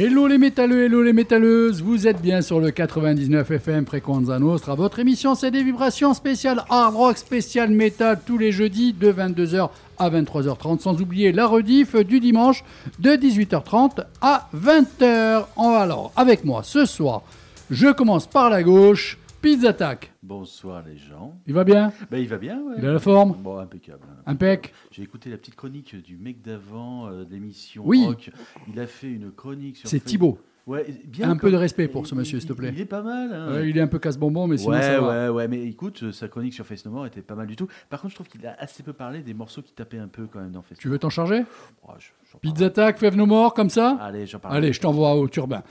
[0.00, 4.76] Hello les métalleux, hello les métalleuses, vous êtes bien sur le 99 FM Frequenza Nostra.
[4.76, 9.70] Votre émission c'est des vibrations spéciales hard rock, spécial metal tous les jeudis de 22h
[9.98, 12.62] à 23h30, sans oublier la rediff du dimanche
[13.00, 15.46] de 18h30 à 20h.
[15.56, 17.22] Alors, avec moi ce soir,
[17.68, 20.12] je commence par la gauche, Pizza Attack.
[20.22, 21.38] Bonsoir les gens.
[21.46, 22.74] Il va bien Ben, il va bien, ouais.
[22.78, 24.02] Il a la forme Bon, impeccable.
[24.26, 28.04] Impec J'ai écouté la petite chronique du mec d'avant, euh, de l'émission Oui.
[28.04, 28.30] rock.
[28.72, 29.88] Il a fait une chronique sur.
[29.88, 30.10] C'est Facebook.
[30.10, 30.38] Thibaut.
[30.68, 31.30] Ouais, bien.
[31.30, 32.70] Un peu de respect pour ce il- monsieur, s'il te plaît.
[32.74, 33.32] Il est pas mal.
[33.32, 33.52] hein.
[33.54, 35.08] Ouais, Il est un peu casse-bonbon, mais sinon ouais, ça va.
[35.08, 37.56] ouais, ouais, mais écoute, euh, sa chronique sur Face No More était pas mal du
[37.56, 37.66] tout.
[37.88, 40.26] Par contre, je trouve qu'il a assez peu parlé des morceaux qui tapaient un peu
[40.30, 41.44] quand même dans Face Tu veux t'en charger?
[41.84, 43.96] Oh, je- j'en Pizza Attack, Fève No More, comme ça?
[44.00, 44.56] Allez, j'en parle.
[44.56, 45.62] Allez, je t'envoie au turbin.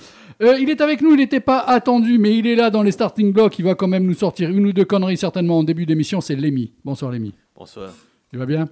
[0.42, 2.92] Euh, il est avec nous, il n'était pas attendu, mais il est là dans les
[2.92, 3.60] starting blocks.
[3.60, 6.22] Il va quand même nous sortir une ou deux conneries, certainement en début d'émission.
[6.22, 6.74] C'est Lémi.
[6.84, 7.36] Bonsoir Lémi.
[7.56, 7.92] Bonsoir.
[8.32, 8.68] Tu vas bien?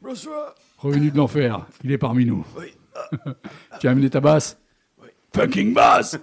[0.00, 0.54] Bonsoir.
[0.78, 2.46] Revenu de l'enfer, il est parmi nous.
[2.58, 2.66] Oui.
[3.80, 4.58] tu as amené ta basse?
[5.34, 6.16] Fucking basse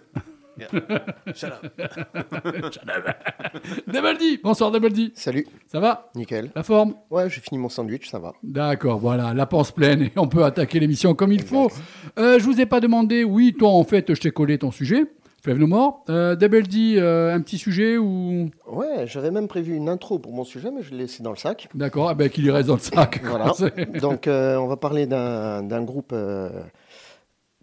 [1.33, 1.65] Shut up.
[3.87, 5.11] Double D Bonsoir Double D.
[5.13, 6.09] Salut, Ça va?
[6.15, 6.49] Nickel.
[6.55, 6.95] La forme?
[7.09, 8.31] Ouais, j'ai fini mon sandwich, ça va.
[8.41, 11.69] D'accord, voilà, la panse pleine et on peut attaquer l'émission comme il faut.
[12.17, 15.03] Euh, je vous ai pas demandé, oui, toi en fait, je t'ai collé ton sujet.
[15.43, 16.05] Fève no more.
[16.09, 18.49] Euh, Double D, euh, un petit sujet ou?
[18.65, 21.37] Ouais, j'avais même prévu une intro pour mon sujet, mais je l'ai laissé dans le
[21.37, 21.67] sac.
[21.75, 23.21] D'accord, eh ben, qu'il y reste dans le sac.
[23.25, 23.51] Voilà.
[23.99, 26.49] Donc, euh, on va parler d'un d'un groupe euh,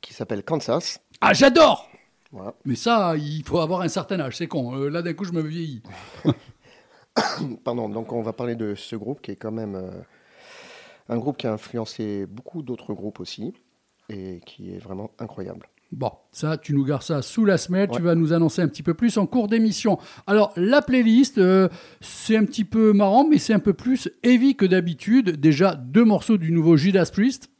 [0.02, 1.00] qui s'appelle Kansas.
[1.24, 1.88] Ah, j'adore
[2.32, 2.52] Voilà.
[2.64, 4.76] Mais ça, il faut avoir un certain âge, c'est con.
[4.76, 5.80] Euh, là, d'un coup, je me vieillis.
[7.64, 9.90] Pardon, donc on va parler de ce groupe qui est quand même euh,
[11.08, 13.54] un groupe qui a influencé beaucoup d'autres groupes aussi
[14.08, 15.68] et qui est vraiment incroyable.
[15.92, 17.88] Bon, ça, tu nous gardes ça sous la semelle.
[17.88, 19.98] Tu vas nous annoncer un petit peu plus en cours d'émission.
[20.26, 21.68] Alors, la playlist, euh,
[22.00, 25.38] c'est un petit peu marrant, mais c'est un peu plus heavy que d'habitude.
[25.38, 27.50] Déjà, deux morceaux du nouveau Judas Priest,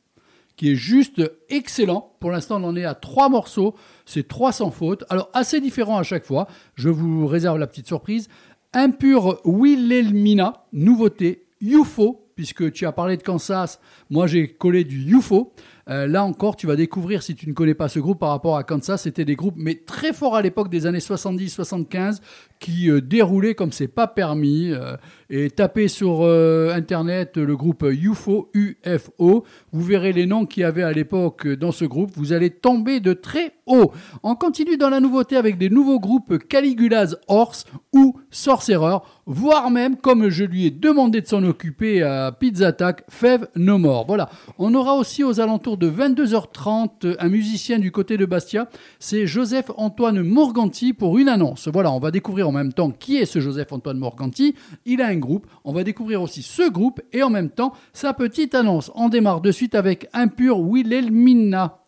[0.57, 2.15] qui est juste excellent.
[2.21, 3.75] Pour l'instant, on en est à trois morceaux.
[4.07, 5.05] C'est trois sans faute.
[5.09, 6.47] Alors, assez différents à chaque fois.
[6.75, 8.29] Je vous réserve la petite surprise.
[8.73, 11.47] Impur Wilhelmina, nouveauté.
[11.63, 13.81] UFO, puisque tu as parlé de Kansas.
[14.11, 15.53] Moi, j'ai collé du UFO.
[15.89, 18.57] Euh, là encore, tu vas découvrir si tu ne connais pas ce groupe par rapport
[18.57, 19.03] à Kansas.
[19.03, 22.21] C'était des groupes, mais très forts à l'époque des années 70-75,
[22.63, 24.71] qui euh, déroulaient comme c'est pas permis.
[24.73, 24.97] euh,
[25.35, 29.45] et tapez sur euh, internet le groupe UFO, UFO.
[29.73, 32.11] Vous verrez les noms qu'il y avait à l'époque dans ce groupe.
[32.17, 33.93] Vous allez tomber de très haut.
[34.23, 37.65] On continue dans la nouveauté avec des nouveaux groupes Caligula's Horse
[37.95, 43.03] ou Sorcerer, voire même, comme je lui ai demandé de s'en occuper à Pizza Attack,
[43.09, 44.05] Fève No More.
[44.07, 44.29] Voilà.
[44.59, 48.69] On aura aussi aux alentours de 22h30 un musicien du côté de Bastia.
[48.99, 51.69] C'est Joseph-Antoine Morganti pour une annonce.
[51.69, 54.55] Voilà, on va découvrir en même temps qui est ce Joseph-Antoine Morganti.
[54.85, 55.47] Il a un groupe.
[55.65, 58.91] On va découvrir aussi ce groupe et en même temps sa petite annonce.
[58.95, 61.82] On démarre de suite avec Impur Wilhelmina.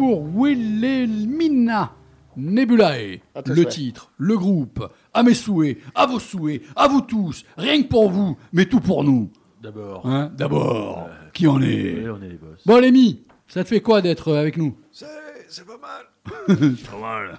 [0.00, 1.92] Pour Wilhelmina
[2.34, 3.20] Nebulae.
[3.44, 7.82] Tes Le titre, le groupe, à mes souhaits, à vos souhaits, à vous tous, rien
[7.82, 9.30] que pour vous, mais tout pour nous.
[9.62, 10.06] D'abord.
[10.06, 12.62] Hein D'abord, qui en est Oui, on est les boss.
[12.64, 14.74] Bon, Lémi, ça te fait quoi d'être euh, avec nous?
[14.90, 15.04] C'est
[15.48, 16.56] c'est pas mal.
[16.90, 17.38] Pas mal.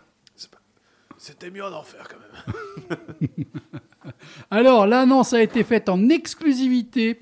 [1.17, 2.17] C'était mieux en enfer quand
[2.89, 2.99] même.
[4.51, 7.21] Alors, l'annonce a été faite en exclusivité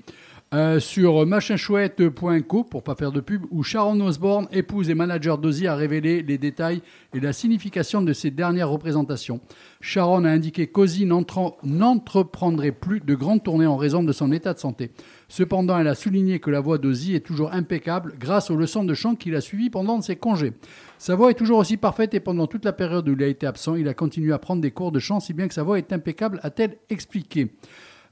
[0.52, 5.68] euh, sur machinchouette.co, pour pas faire de pub, où Sharon Osbourne, épouse et manager d'Ozzy,
[5.68, 6.82] a révélé les détails
[7.14, 9.40] et la signification de ses dernières représentations.
[9.80, 14.52] Sharon a indiqué qu'Ozzy n'entre- n'entreprendrait plus de grandes tournées en raison de son état
[14.52, 14.90] de santé.
[15.28, 18.94] Cependant, elle a souligné que la voix d'Ozzy est toujours impeccable grâce aux leçons de
[18.94, 20.52] chant qu'il a suivies pendant ses congés.
[20.98, 23.46] Sa voix est toujours aussi parfaite et pendant toute la période où il a été
[23.46, 25.78] absent, il a continué à prendre des cours de chant, si bien que sa voix
[25.78, 27.52] est impeccable, a-t-elle expliqué.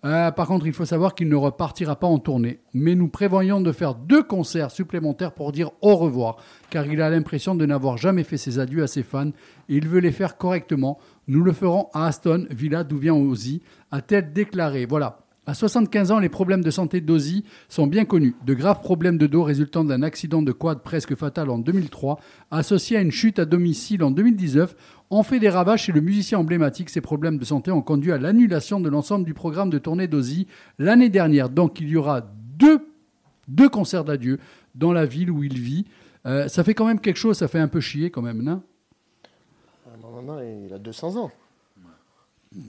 [0.05, 2.61] Euh, par contre, il faut savoir qu'il ne repartira pas en tournée.
[2.73, 6.37] Mais nous prévoyons de faire deux concerts supplémentaires pour dire au revoir,
[6.71, 9.31] car il a l'impression de n'avoir jamais fait ses adieux à ses fans
[9.69, 10.99] et il veut les faire correctement.
[11.27, 14.87] Nous le ferons à Aston Villa, d'où vient Ozzy, a-t-elle déclaré.
[14.87, 15.28] Voilà.
[15.49, 18.35] À 75 ans, les problèmes de santé d'Ozzy sont bien connus.
[18.45, 22.99] De graves problèmes de dos résultant d'un accident de quad presque fatal en 2003, associé
[22.99, 24.77] à une chute à domicile en 2019,
[25.09, 26.91] ont fait des ravages chez le musicien emblématique.
[26.91, 30.49] Ces problèmes de santé ont conduit à l'annulation de l'ensemble du programme de tournée d'Ozzy
[30.79, 31.49] l'année dernière.
[31.49, 34.41] Donc il y aura deux, concerts d'adieu
[34.75, 35.87] dans la ville où il vit.
[36.27, 38.63] Euh, ça fait quand même quelque chose, ça fait un peu chier quand même, non?
[40.03, 41.31] Non, non, non, il a 200 ans.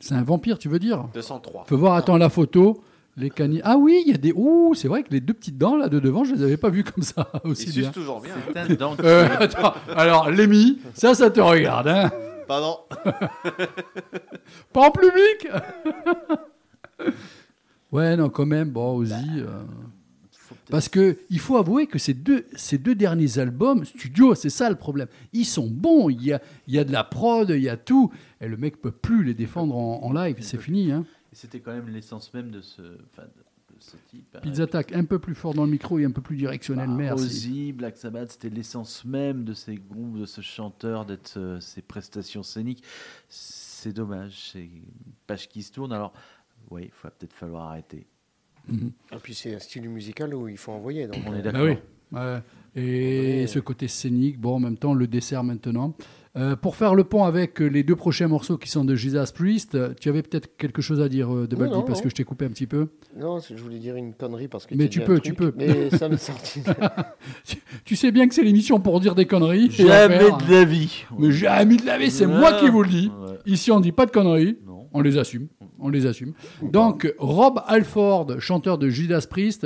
[0.01, 1.65] C'est un vampire, tu veux dire 203.
[1.67, 2.83] Faut voir, attends, la photo.
[3.17, 3.61] Les canines.
[3.65, 4.31] Ah oui, il y a des.
[4.33, 6.69] Ouh, c'est vrai que les deux petites dents là de devant, je les avais pas
[6.69, 7.91] vues comme ça aussi Il bien.
[7.91, 8.35] toujours bien.
[8.53, 9.03] C'est un dentier.
[9.05, 12.09] Euh, attends, alors Lémi, ça, ça te regarde, hein
[12.47, 12.77] Pardon.
[14.73, 15.47] Pas en public
[17.91, 19.13] Ouais, non, quand même, bon, Ozzy.
[19.37, 19.63] euh,
[20.69, 24.69] Parce que il faut avouer que ces deux, ces deux derniers albums, studio, c'est ça
[24.69, 25.07] le problème.
[25.33, 27.77] Ils sont bons, il y a, il y a de la prod, il y a
[27.77, 28.11] tout.
[28.41, 30.91] Et le mec peut plus les défendre en, en live, c'est fini.
[30.91, 31.05] Hein.
[31.33, 34.35] C'était quand même l'essence même de ce, enfin, de, de ce type.
[34.35, 34.41] hein.
[34.45, 36.95] Ils attaquent un peu plus fort dans le micro et un peu plus directionnel, Bah,
[36.95, 37.25] merci.
[37.25, 41.81] Ozzy, Black Sabbath, c'était l'essence même de ces groupes, de ce chanteur, d'être euh, ces
[41.81, 42.83] prestations scéniques.
[43.27, 44.83] C'est dommage, c'est une
[45.27, 45.93] page qui se tourne.
[45.93, 46.13] Alors,
[46.69, 48.05] oui, il va peut-être falloir arrêter.
[49.11, 51.07] Et puis c'est un style musical où il faut envoyer.
[51.07, 51.61] Donc, On est d'accord.
[51.61, 51.77] Bah oui.
[52.17, 52.37] Ouais.
[52.75, 53.47] Et Ouais.
[53.47, 55.95] ce côté scénique, bon, en même temps, le dessert maintenant.
[56.37, 59.75] Euh, pour faire le pont avec les deux prochains morceaux qui sont de Jesus Priest,
[59.99, 62.03] tu avais peut-être quelque chose à dire, euh, de Baldi, non, parce non.
[62.03, 62.87] que je t'ai coupé un petit peu.
[63.17, 65.33] Non, je voulais dire une connerie parce que Mais tu dit un peux, truc, tu
[65.33, 65.51] peux.
[65.57, 66.61] Mais ça m'est sorti.
[67.83, 69.71] Tu sais bien que c'est l'émission pour dire des conneries.
[69.71, 71.05] Jamais de la vie.
[71.17, 73.11] Mais jamais de la vie, c'est moi qui vous le dis.
[73.19, 73.37] Ouais.
[73.47, 74.57] Ici, on dit pas de conneries.
[74.93, 74.99] Non.
[74.99, 75.47] On les assume.
[75.79, 76.33] On les assume.
[76.61, 79.65] Donc, Rob Alford, chanteur de Judas Priest,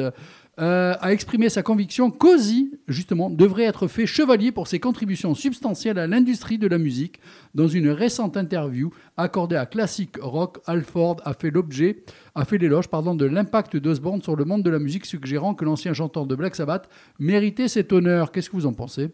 [0.59, 5.97] euh, a exprimé sa conviction qu'Ozzy, justement, devrait être fait chevalier pour ses contributions substantielles
[5.97, 7.19] à l'industrie de la musique.
[7.55, 12.03] Dans une récente interview accordée à Classic Rock, Alford a fait l'objet,
[12.35, 15.65] a fait l'éloge, pardon, de l'impact d'Osborne sur le monde de la musique, suggérant que
[15.65, 16.87] l'ancien chanteur de Black Sabbath
[17.17, 18.31] méritait cet honneur.
[18.31, 19.09] Qu'est-ce que vous en pensez?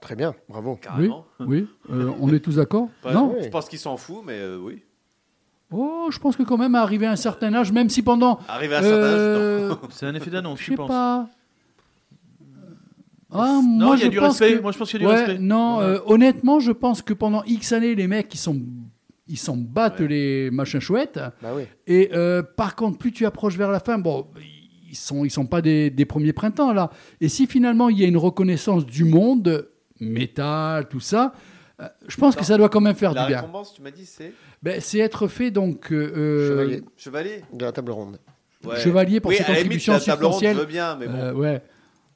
[0.00, 0.76] Très bien, bravo.
[0.76, 1.24] Carrément.
[1.40, 4.82] Oui, euh, on est tous d'accord Non Je pense qu'il s'en fout, mais euh, oui.
[5.72, 8.38] Oh, je pense que quand même, arrivé à un certain âge, même si pendant.
[8.48, 9.78] Arrivé à un certain âge, euh, non.
[9.90, 10.88] C'est un effet d'annonce, je je sais pense.
[10.88, 11.28] pas.
[13.36, 14.56] Ah, non, moi, il y a je du pense respect.
[14.58, 15.38] que- Moi, je pense qu'il y a du Ouais, respect.
[15.40, 15.84] non, Ouais.
[15.84, 18.60] euh, honnêtement, je pense que pendant X années, les mecs, ils sont,
[19.26, 20.08] ils s'en battent Ouais.
[20.08, 21.18] les machins chouettes.
[21.42, 21.62] Bah oui.
[21.88, 24.26] Et euh, par contre, plus tu approches vers la fin, bon,
[24.88, 26.90] ils sont, ils sont pas des, des premiers printemps là.
[27.20, 29.68] Et si finalement il y a une reconnaissance du monde,
[30.10, 31.32] métal, tout ça,
[31.80, 33.40] euh, je pense que ça doit quand même faire La du bien.
[33.40, 34.32] récompense, tu m'as dit, c'est
[34.62, 37.44] Ben, c'est être fait donc euh, euh, Chevalier chevalier.
[37.52, 38.18] de la table ronde.
[38.64, 38.80] Ouais.
[38.80, 41.18] chevalier pour oui, ses la limite, contributions la table ronde, je veux bien, mais bon,
[41.18, 41.62] euh, ouais.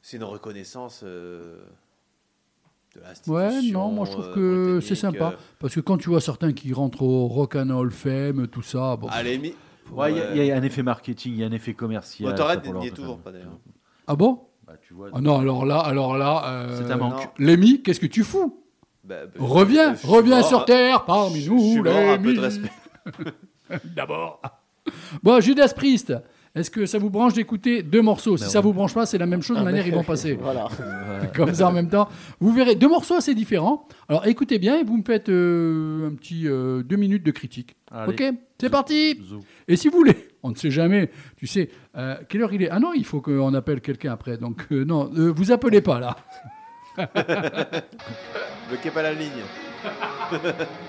[0.00, 1.58] c'est une reconnaissance euh,
[2.94, 3.78] de Ouais, l'institution.
[3.88, 5.32] non, moi je trouve euh, que c'est sympa.
[5.34, 8.62] euh, Parce que quand tu vois certains qui rentrent au Rock and Roll Fame, tout
[8.62, 9.08] ça, bon.
[9.08, 9.30] à la.
[9.30, 11.72] Ouais, il y a- il y, a un effet marketing, il y a un effet
[11.74, 12.30] commercial.
[12.30, 13.58] Motorhead n'y est toujours pas d'ailleurs.
[14.06, 14.40] Ah bon?
[14.68, 16.44] Bah, tu vois, Ah non, alors là, alors là.
[16.46, 17.28] euh, c'est un manque.
[17.38, 18.62] Lémi, qu'est-ce que tu fous?
[19.02, 22.38] Bah, bah, Reviens, je reviens sur terre parmi Je nous, Lémi.
[23.96, 24.40] D'abord.
[25.22, 26.12] Bon, Judas Priest,
[26.54, 28.36] est-ce que ça vous branche d'écouter deux morceaux?
[28.36, 30.02] Si Ben ça vous branche pas, c'est la même chose, de Ah, manière ils vont
[30.04, 30.34] passer.
[30.40, 30.68] Voilà.
[31.34, 32.08] Comme ça en même temps.
[32.40, 33.86] Vous verrez deux morceaux assez différents.
[34.08, 37.76] Alors écoutez bien et vous me faites euh, un petit euh, deux minutes de critique.
[37.90, 38.12] Allez.
[38.12, 38.34] Ok?
[38.60, 39.40] C'est parti Zou.
[39.68, 42.70] Et si vous voulez, on ne sait jamais, tu sais, euh, quelle heure il est?
[42.70, 44.36] Ah non, il faut qu'on appelle quelqu'un après.
[44.36, 46.16] Donc euh, non, euh, vous appelez pas là.
[48.68, 49.42] Bloquez pas la ligne.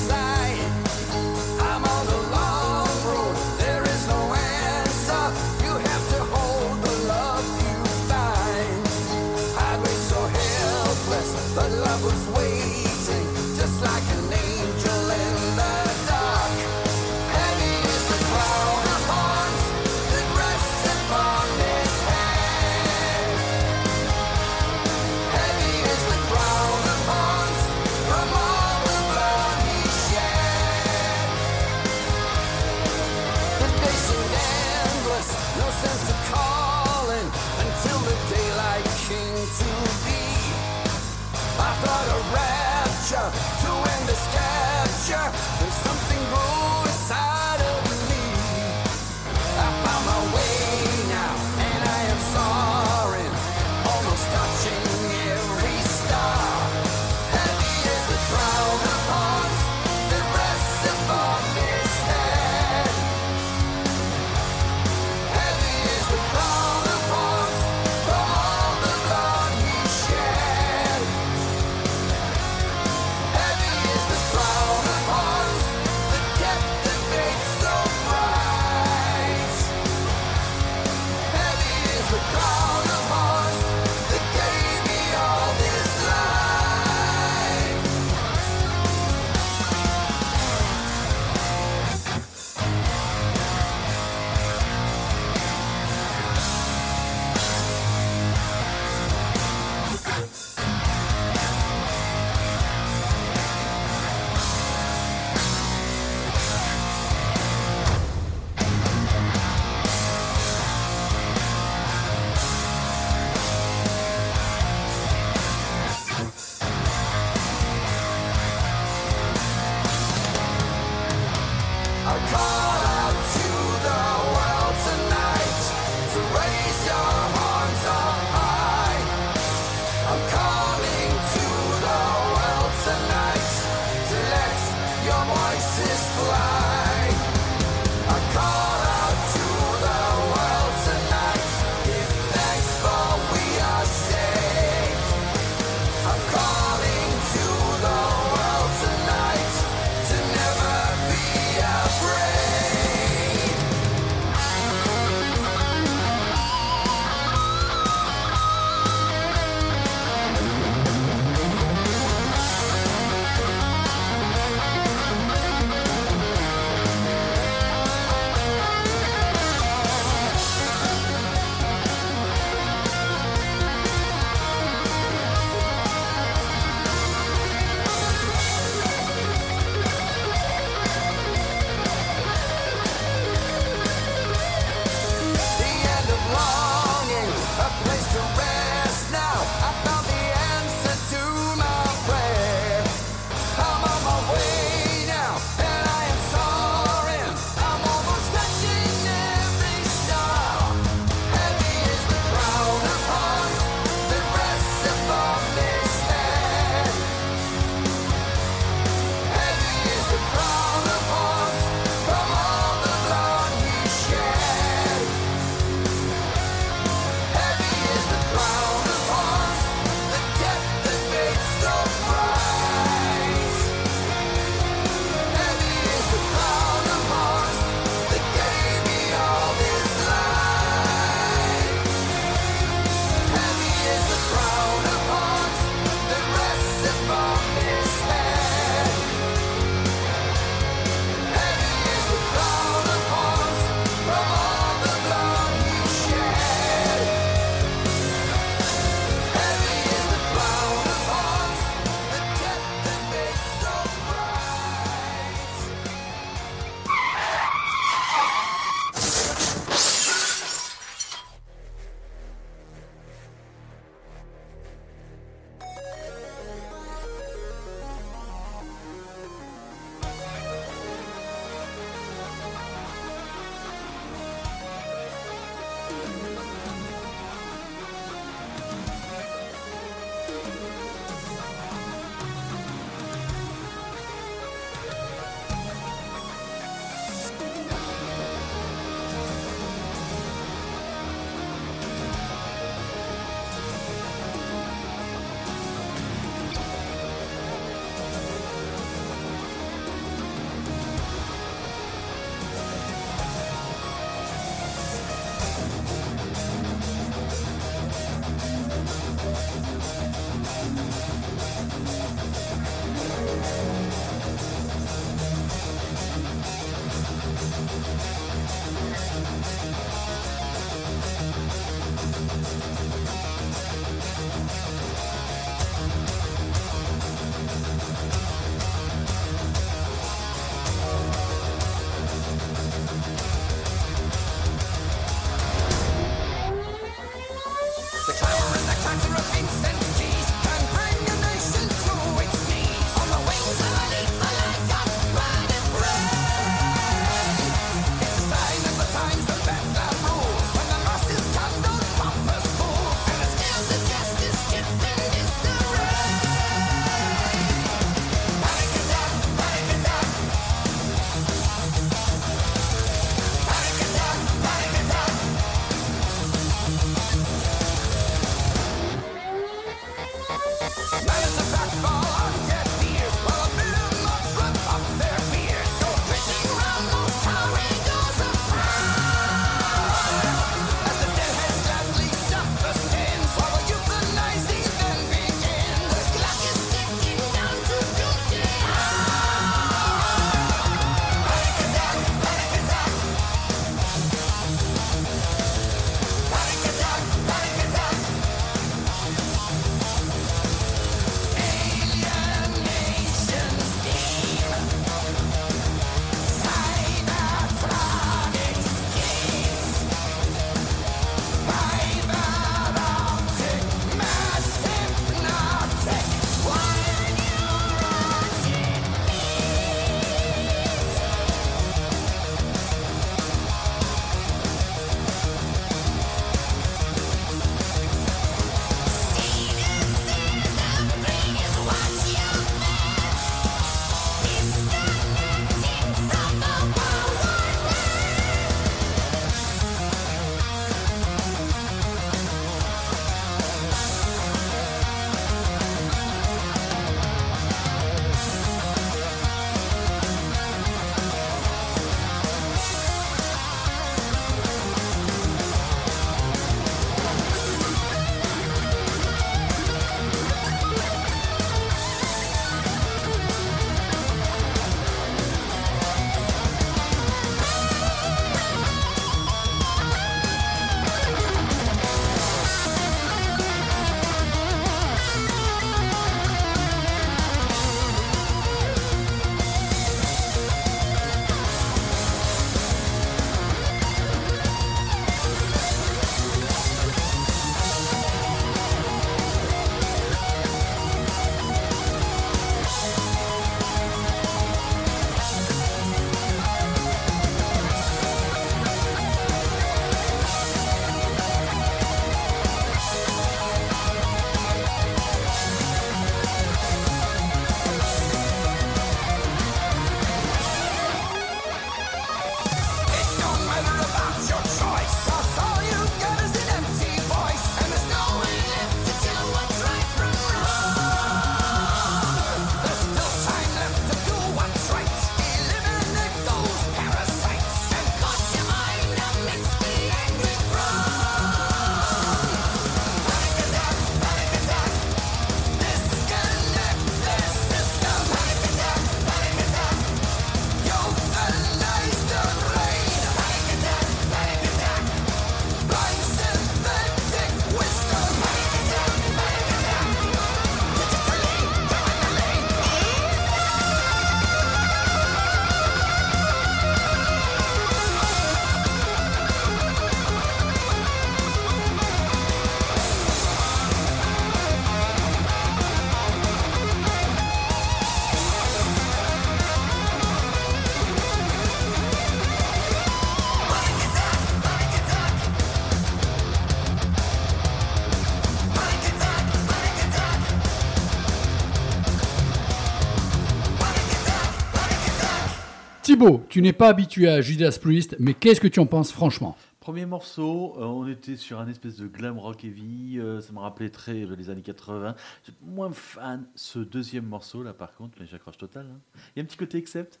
[586.30, 589.36] tu n'es pas habitué à Judas Priest, mais qu'est-ce que tu en penses franchement?
[589.60, 593.38] Premier morceau, euh, on était sur un espèce de glam rock heavy, euh, ça me
[593.40, 594.94] rappelait très euh, les années 80.
[595.26, 598.66] J'ai moins fan ce deuxième morceau là par contre, mais j'accroche total.
[598.72, 598.78] hein.
[599.14, 600.00] Il y a un petit côté accept?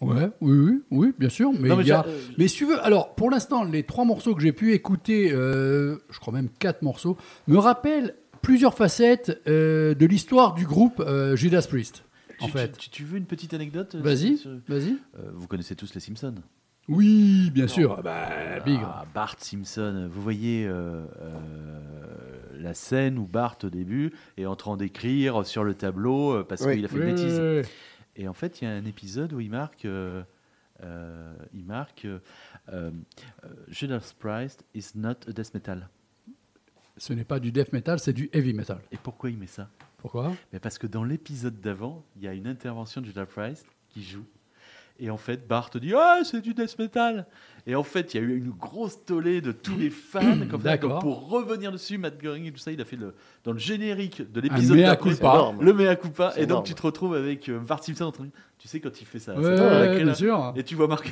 [0.00, 1.52] Ouais, oui, oui, oui, bien sûr.
[1.58, 3.82] Mais, Non, mais il y a- euh, mais si tu veux, alors pour l'instant, les
[3.84, 7.16] trois morceaux que j'ai pu écouter, euh, je crois même quatre morceaux,
[7.48, 12.04] me rappellent plusieurs facettes euh, de l'histoire du groupe euh, Judas Priest.
[12.42, 14.96] En Tu, fait, tu, tu veux une petite anecdote euh, vas-y, sur- vas-y.
[15.18, 16.34] Euh, Vous connaissez tous les Simpsons
[16.88, 17.94] Oui, bien sûr.
[17.98, 18.80] Ah bah, big.
[18.84, 21.80] Ah, Bart Simpson, vous voyez euh, euh,
[22.58, 26.76] la scène où Bart au début est en train d'écrire sur le tableau parce Oui.
[26.76, 27.40] qu'il a fait une bêtise.
[28.16, 30.22] Et en fait, il y a un épisode où il marque, euh,
[30.82, 32.18] euh, il marque euh,
[32.72, 32.90] euh,
[33.68, 35.88] Judas Priest is not a death metal.
[36.98, 38.78] Ce n'est pas du death metal, c'est du heavy metal.
[38.92, 39.68] Et pourquoi il met ça?
[40.02, 43.66] Pourquoi Mais Parce que dans l'épisode d'avant, il y a une intervention de Judas Priest
[43.88, 44.24] qui joue.
[44.98, 47.26] Et en fait, Bart dit Ah, c'est du death metal
[47.66, 50.46] Et en fait, il y a eu une grosse tollée de tous les fans.
[50.50, 50.76] comme ça.
[50.78, 54.30] Pour revenir dessus, Matt Göring et tout ça, il a fait le, dans le générique
[54.30, 55.10] de l'épisode mea d'après,
[55.60, 56.32] le mea culpa.
[56.36, 56.64] Et donc, énorme.
[56.64, 58.30] tu te retrouves avec euh, Bart Simpson en train de.
[58.58, 59.34] Tu sais, quand il fait ça.
[59.34, 60.14] Ouais, ouais, bien là.
[60.14, 60.52] sûr.
[60.56, 61.10] Et tu vois marqué.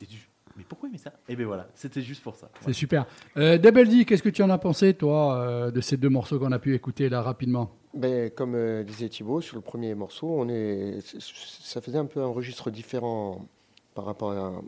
[0.00, 1.12] Et tu- Mais pourquoi il met ça?
[1.28, 2.48] Et bien voilà, c'était juste pour ça.
[2.60, 3.06] C'est super.
[3.36, 6.38] Euh, Double D, qu'est-ce que tu en as pensé, toi, euh, de ces deux morceaux
[6.38, 7.70] qu'on a pu écouter là rapidement?
[7.92, 12.20] Ben, comme euh, disait Thibaut, sur le premier morceau, on est, ça faisait un peu
[12.20, 13.46] un registre différent
[13.94, 14.60] par rapport à,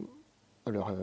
[0.70, 0.88] leur.
[0.88, 0.94] euh,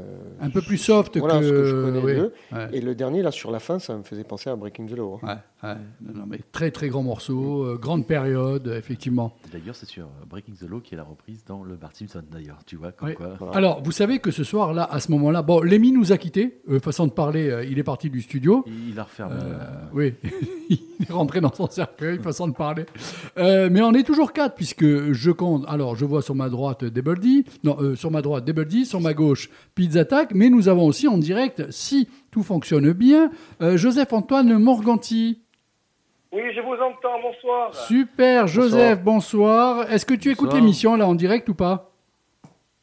[0.42, 1.46] Un peu plus soft voilà, que.
[1.46, 2.16] ce que je connais oui.
[2.16, 2.34] d'eux.
[2.52, 2.68] Ouais.
[2.74, 5.20] Et le dernier, là, sur la fin, ça me faisait penser à Breaking the Law.
[5.24, 5.38] hein.
[5.64, 5.76] Ouais, ouais.
[6.02, 9.34] Non, non, mais très très grand morceau, euh, grande période, effectivement.
[9.52, 12.60] D'ailleurs, c'est sur Breaking the Law qui est la reprise dans le Bart Simpson, d'ailleurs.
[12.66, 13.36] Tu vois, comme quoi.
[13.40, 13.56] Voilà.
[13.58, 16.80] Alors, vous savez que ce soir-là, à ce moment-là, bon, Lémi nous a quittés, euh,
[16.80, 18.64] façon de parler, euh, il est parti du studio.
[18.68, 19.36] Il, il a refermé.
[19.36, 20.14] Euh, euh, oui,
[20.70, 22.86] il est rentré dans son cercueil, façon de parler.
[23.38, 25.64] Euh, mais on est toujours quatre, puisque je compte.
[25.68, 28.84] Alors, je vois sur ma droite Double D, non, euh, sur ma droite Double D,
[28.86, 33.30] sur ma gauche Pizza Attack, mais nous avons aussi en direct, si tout fonctionne bien,
[33.62, 35.40] euh, Joseph-Antoine Morganti.
[36.32, 37.74] Oui, je vous entends, bonsoir.
[37.76, 39.92] Super, Joseph, bonsoir.
[39.92, 41.92] Est-ce que tu écoutes l'émission là en direct ou pas?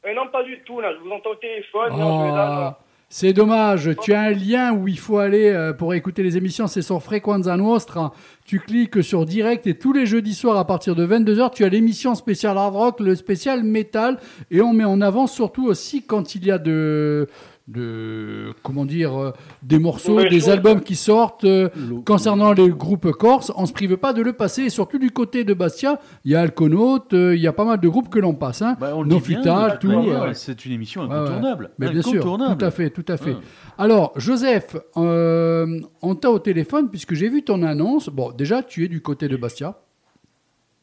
[0.06, 1.90] Euh, non, pas du tout, là, je vous entends au téléphone.
[1.98, 2.78] là, Ah,
[3.12, 3.90] c'est dommage.
[4.02, 6.68] Tu as un lien où il faut aller euh, pour écouter les émissions.
[6.68, 8.12] C'est sur Frequenza Nostra.
[8.46, 11.68] Tu cliques sur direct et tous les jeudis soirs à partir de 22h, tu as
[11.68, 14.20] l'émission spéciale hard rock, le spécial métal.
[14.52, 17.26] Et on met en avant surtout aussi quand il y a de.
[17.70, 21.68] De comment dire euh, des morceaux, des albums qui sortent euh,
[22.04, 25.44] concernant les groupes corses, on se prive pas de le passer et surtout du côté
[25.44, 28.18] de Bastia, il y a Alconaut, euh, il y a pas mal de groupes que
[28.18, 28.76] l'on passe hein.
[28.80, 29.90] bah, on No tout.
[30.34, 31.14] C'est une émission Ouais, ouais.
[31.14, 31.70] incontournable.
[31.78, 33.30] Mais bien sûr, tout à fait, tout à fait.
[33.30, 33.40] Ouais.
[33.78, 38.08] Alors, Joseph, euh, on t'a au téléphone puisque j'ai vu ton annonce.
[38.08, 39.78] Bon, déjà, tu es du côté de Bastia.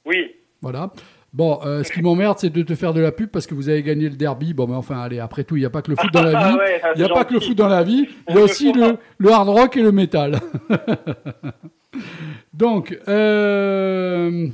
[0.05, 0.31] Oui.
[0.61, 0.91] Voilà.
[1.33, 3.69] Bon, euh, ce qui m'emmerde, c'est de te faire de la pub parce que vous
[3.69, 4.53] avez gagné le derby.
[4.53, 6.39] Bon, mais enfin, allez, après tout, il n'y a pas que le foot dans la
[6.39, 6.57] Ah vie.
[6.95, 8.07] Il n'y a pas que le foot dans la vie.
[8.29, 10.39] Il y a aussi le hard rock et le métal.
[12.53, 14.47] Donc, euh,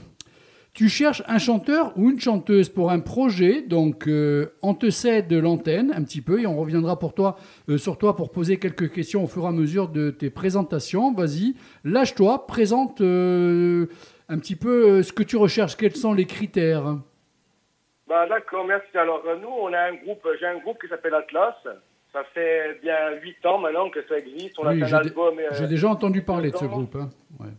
[0.74, 3.62] tu cherches un chanteur ou une chanteuse pour un projet.
[3.62, 7.38] Donc, euh, on te cède l'antenne un petit peu et on reviendra pour toi,
[7.78, 11.14] sur toi pour poser quelques questions au fur et à mesure de tes présentations.
[11.14, 11.54] Vas-y,
[11.86, 13.02] lâche-toi, présente
[14.34, 15.76] un petit peu euh, ce que tu recherches.
[15.78, 16.96] Quels sont les critères?
[18.08, 18.96] Bah, d'accord, merci.
[18.98, 21.56] Alors, euh, nous, on a un groupe, j'ai un groupe qui s'appelle Atlas.
[22.12, 24.58] Ça fait bien 8 ans maintenant que ça existe.
[24.60, 25.40] On a Oui, fait un album.
[25.40, 26.96] euh, J'ai déjà entendu parler de ce groupe.
[26.96, 27.10] hein.
[27.40, 27.52] Ouais.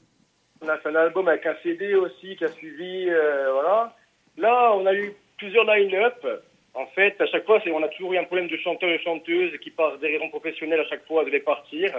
[0.63, 3.95] On a fait un album avec un CD aussi qui a suivi, euh, voilà.
[4.37, 6.25] Là, on a eu plusieurs line-up.
[6.75, 9.53] En fait, à chaque fois, on a toujours eu un problème de chanteur et chanteuse
[9.63, 11.93] qui, par des raisons professionnelles, à chaque fois, devaient partir.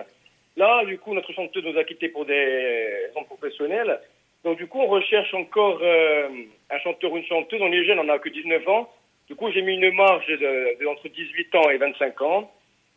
[0.57, 3.99] Là, du coup, notre chanteuse nous a quittés pour des raisons professionnelles.
[4.45, 6.29] Donc, du coup, on recherche encore euh,
[6.69, 7.59] un chanteur ou une chanteuse.
[7.61, 8.89] On est jeune, on n'a que 19 ans.
[9.27, 12.51] Du coup, j'ai mis une marge de, de entre 18 ans et 25 ans.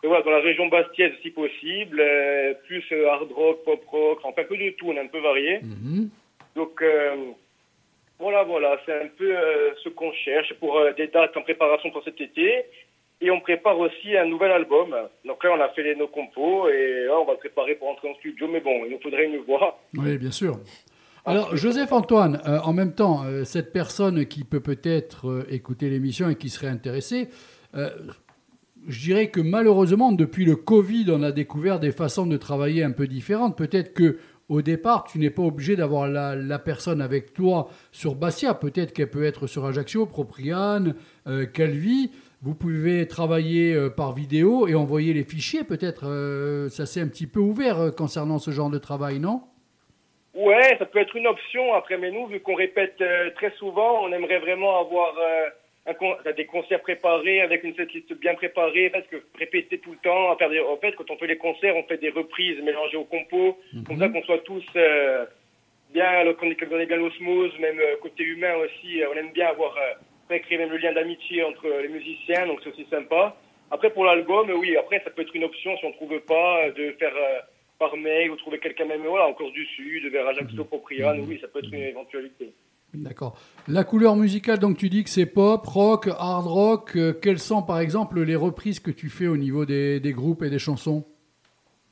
[0.04, 4.18] Et voilà, dans la région bastiaise si possible, euh, plus euh, hard rock, pop rock,
[4.22, 5.58] enfin un peu de tout, on est un peu varié.
[5.60, 6.10] Mhm.
[6.54, 7.16] Donc euh,
[8.20, 9.34] voilà, voilà, c'est un peu
[9.82, 12.64] ce qu'on cherche pour des dates en préparation pour cet été.
[13.20, 14.94] Et on prépare aussi un nouvel album.
[15.24, 17.88] Donc là, on a fait les, nos compos et là, on va le préparer pour
[17.88, 18.46] entrer en studio.
[18.46, 19.80] Mais bon, il nous faudrait une voix.
[19.94, 20.56] Oui, bien sûr.
[21.24, 26.28] Alors, Joseph-Antoine, euh, en même temps, euh, cette personne qui peut peut-être euh, écouter l'émission
[26.30, 27.28] et qui serait intéressée,
[28.86, 32.92] je dirais que malheureusement, depuis le Covid, on a découvert des façons de travailler un
[32.92, 33.58] peu différentes.
[33.58, 38.14] Peut-être que au départ, tu n'es pas obligé d'avoir la, la personne avec toi sur
[38.14, 38.54] Bastia.
[38.54, 40.94] Peut-être qu'elle peut être sur Ajaccio, Propriane,
[41.52, 42.10] Calvi.
[42.40, 45.64] Vous pouvez travailler par vidéo et envoyer les fichiers.
[45.64, 49.42] Peut-être, ça c'est un petit peu ouvert concernant ce genre de travail, non?
[50.38, 54.04] Ouais, ça peut être une option après, mais nous, vu qu'on répète euh, très souvent,
[54.04, 55.48] on aimerait vraiment avoir euh,
[55.86, 59.90] un con- t'as des concerts préparés avec une setlist bien préparée, parce que répéter tout
[59.90, 60.30] le temps.
[60.30, 62.96] à faire des- En fait, quand on fait les concerts, on fait des reprises mélangées
[62.96, 65.26] au compo, comme ça qu'on soit tous euh,
[65.92, 69.02] bien, qu'on ait, bien l'osmose, même euh, côté humain aussi.
[69.12, 69.74] on aime bien avoir
[70.28, 73.34] créer même le lien d'amitié entre les musiciens, donc c'est aussi sympa.
[73.72, 76.92] Après, pour l'album, oui, après, ça peut être une option si on trouve pas de
[76.92, 77.14] faire
[77.78, 81.38] par mail ou trouver quelqu'un même voilà, en Corse du Sud, vers Ajaccio Propriano, oui,
[81.40, 82.52] ça peut être une éventualité.
[82.94, 83.38] D'accord.
[83.68, 86.96] La couleur musicale, donc tu dis que c'est pop, rock, hard rock.
[86.96, 90.42] euh, quelles sont par exemple les reprises que tu fais au niveau des, des groupes
[90.42, 91.04] et des chansons?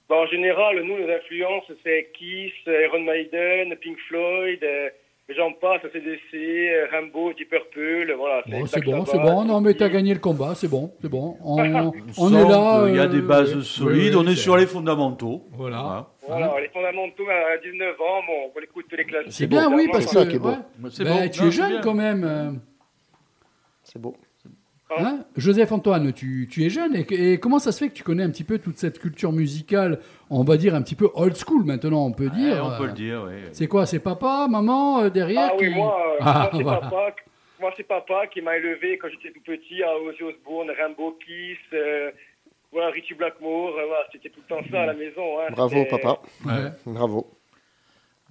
[0.09, 4.89] Bah, en général, nous, nos influences, c'est Kiss, Iron Maiden, Pink Floyd, euh,
[5.35, 8.43] j'en passe, CDC, euh, Rambo, Deep Purple, voilà.
[8.67, 9.45] C'est bon, c'est bon.
[9.45, 11.37] Non, mais t'as gagné le combat, c'est bon, c'est bon.
[11.45, 12.85] On, On on sent est là.
[12.87, 15.43] qu'il y a euh, des bases oui, solides, oui, on est sur les fondamentaux.
[15.53, 16.07] Voilà.
[16.29, 19.33] Voilà, les fondamentaux à 19 ans, bon, on écoute les classiques.
[19.33, 20.51] C'est bien, oui, parce c'est que ça qui est beau.
[20.51, 20.89] Ben, bon.
[20.91, 21.81] tu Non, es jeune bien.
[21.81, 22.25] quand même.
[22.25, 22.51] euh,
[23.85, 24.17] C'est beau.
[24.91, 28.03] Hein Joseph Antoine, tu, tu es jeune et, et comment ça se fait que tu
[28.03, 29.99] connais un petit peu toute cette culture musicale,
[30.31, 32.63] on va dire un petit peu old school maintenant, on peut Ouais, dire?
[32.65, 33.35] on peut le dire, oui.
[33.53, 36.81] C'est quoi C'est papa, maman euh, derrière Ah oui, moi, euh, Ah, moi, c'est voilà.
[36.81, 37.15] papa,
[37.61, 41.59] moi, c'est papa qui m'a élevé quand j'étais tout petit à Ozzy Osbourne, Rambo Kiss,
[41.73, 42.11] euh,
[42.73, 45.41] voilà, Richie Blackmore, euh, voilà, c'était tout le temps ça à la maison.
[45.41, 46.21] Hein, Bravo, papa.
[46.45, 46.71] Ouais.
[46.85, 47.27] Bravo.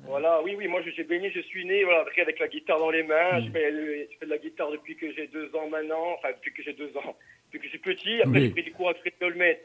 [0.07, 2.89] Voilà, oui, oui, moi je- j'ai baigné, je suis né voilà, avec- la guitare dans
[2.91, 3.39] les mains.
[3.39, 3.45] Mm.
[3.45, 6.29] Je, fais, euh, je fais de la guitare depuis que j'ai deux ans maintenant, enfin
[6.35, 7.15] depuis que j'ai deux ans,
[7.51, 8.21] depuis que je suis petit.
[8.21, 8.41] Après, Oui.
[8.45, 9.61] j'ai pris des cours à Fred Olmet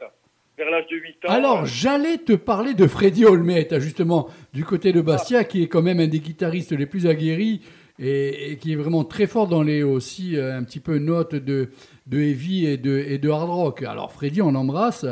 [0.57, 1.29] vers l'âge de 8 ans.
[1.29, 5.81] Alors, j'allais te parler de Freddy Olmet, justement, du côté de Bastia, qui est quand
[5.81, 7.61] même un des guitaristes les plus aguerris
[7.99, 11.35] et, et qui est vraiment très fort dans les aussi euh, un petit peu notes
[11.35, 11.69] de,
[12.07, 13.83] de heavy et de, et de hard rock.
[13.83, 15.05] Alors, Freddy, on l'embrasse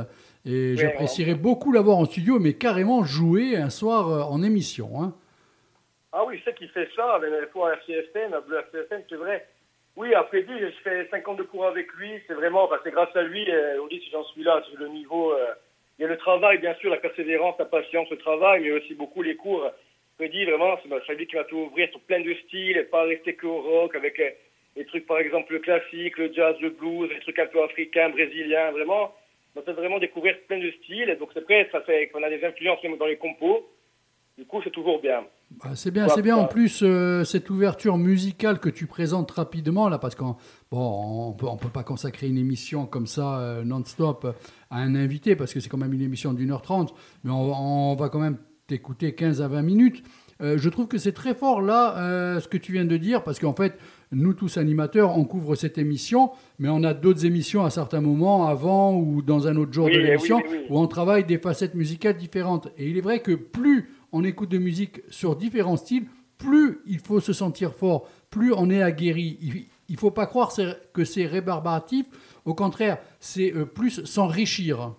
[0.45, 5.01] et j'apprécierais beaucoup l'avoir en studio, mais carrément jouer un soir euh, en émission.
[5.01, 5.13] Hein.
[6.11, 9.03] Ah oui, je sais qu'il fait ça, avec la fois à RCFM, à Bleu RCFM,
[9.09, 9.47] c'est vrai.
[9.95, 13.21] Oui, après dit, je fais 52 cours avec lui, c'est vraiment, bah, c'est grâce à
[13.21, 15.53] lui, euh, on dit si j'en suis là, sur le niveau, euh,
[15.97, 18.93] il y a le travail, bien sûr, la persévérance, la patience, le travail, mais aussi
[18.93, 19.69] beaucoup les cours.
[20.15, 23.35] Freddy, vraiment, c'est lui qui m'a tout ouvrir sur plein de styles, et pas rester
[23.35, 24.29] que au rock, avec euh,
[24.77, 28.09] des trucs, par exemple, le classique, le jazz, le blues, des trucs un peu africains,
[28.09, 29.13] brésiliens, vraiment.
[29.65, 32.43] Ça fait vraiment découvrir plein de styles, donc c'est vrai, ça fait qu'on a des
[32.45, 33.67] influences même dans les compos.
[34.37, 35.25] Du coup, c'est toujours bien.
[35.61, 36.37] Bah, c'est bien, c'est bien.
[36.37, 40.37] En plus, euh, cette ouverture musicale que tu présentes rapidement là, parce qu'on
[40.71, 44.27] bon, on peut, on peut pas consacrer une émission comme ça euh, non-stop
[44.69, 46.93] à un invité parce que c'est quand même une émission d'une heure trente,
[47.25, 50.03] mais on, va- on va quand même t'écouter 15 à 20 minutes.
[50.41, 53.23] Euh, je trouve que c'est très fort là euh, ce que tu viens de dire
[53.25, 53.77] parce qu'en fait,
[54.11, 58.47] nous tous animateurs, on couvre cette émission, mais on a d'autres émissions à certains moments
[58.47, 60.65] avant ou dans un autre jour Oui, de oui, l'émission oui, oui.
[60.69, 62.69] où on travaille des facettes musicales différentes.
[62.77, 66.05] Et il est vrai que plus on écoute de musique sur différents styles,
[66.39, 69.37] plus il faut se sentir fort, plus on est aguerri.
[69.89, 70.51] Il ne faut pas croire
[70.93, 72.05] que c'est rébarbatif,
[72.45, 74.93] au contraire, c'est euh, plus s'enrichir.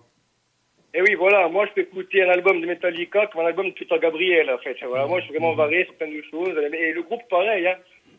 [0.93, 3.73] Et oui, voilà, moi je peux écouter un album de Metallica comme un album de
[3.73, 4.75] Peter Gabriel, en fait.
[4.87, 6.53] Voilà, moi je suis vraiment varié sur plein de choses.
[6.73, 7.75] Et le groupe, pareil, hein.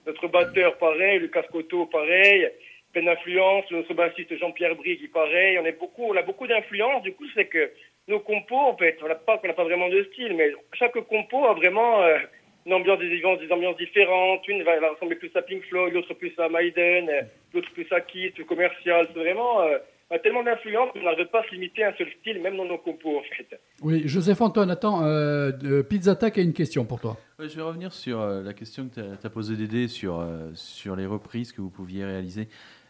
[0.07, 2.49] Notre batteur, pareil, Lucas Cotto, pareil.
[2.93, 3.71] Plein d'influence.
[3.71, 5.59] Notre bassiste Jean-Pierre Brigui, pareil.
[5.59, 7.03] On, est beaucoup, on a beaucoup d'influence.
[7.03, 7.71] Du coup, c'est que
[8.09, 10.99] nos compos, en fait, on n'a pas, on n'a pas vraiment de style, mais chaque
[11.05, 12.19] compo a vraiment euh,
[12.67, 14.47] une ambiance, des, ambiances- différentes.
[14.49, 17.23] Une va, va ressembler plus à Pink Floyd, l'autre plus à Maiden, euh,
[17.55, 19.07] l'autre plus à Kiss, plus commercial.
[19.13, 19.79] C'est vraiment, euh,
[20.15, 22.65] a tellement d'influence qu'on n'arrive pas à se limiter à un seul style, même dans
[22.65, 23.59] nos compos, en fait.
[23.83, 27.17] Oui, Joseph Antoine, attends, euh, Pizza Tac a une question pour toi.
[27.39, 30.51] Ouais, je vais revenir sur euh, la question que tu as, posée Dédé sur, euh,
[30.55, 32.49] sur les reprises que vous pouviez réaliser.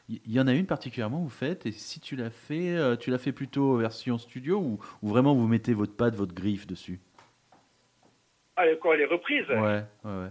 [0.08, 2.70] Il y, y en a une particulièrement que vous faites, et si tu l'as fait,
[2.76, 6.35] euh, tu l'as fait plutôt version studio ou, ou vraiment vous mettez votre patte, votre
[6.35, 6.98] griffe dessus?
[8.56, 9.48] Ah, les- quoi, les reprises?
[9.48, 10.28] Ouais, ouais, ouais.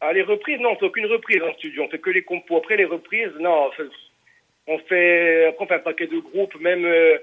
[0.00, 2.56] Ah, les reprises, non, on fait aucune reprise en studio, on fait que les compos.
[2.56, 3.84] Après, les reprises, non, c'est-
[4.66, 7.18] on fait, après, on fait un paquet de groupes, même, euh,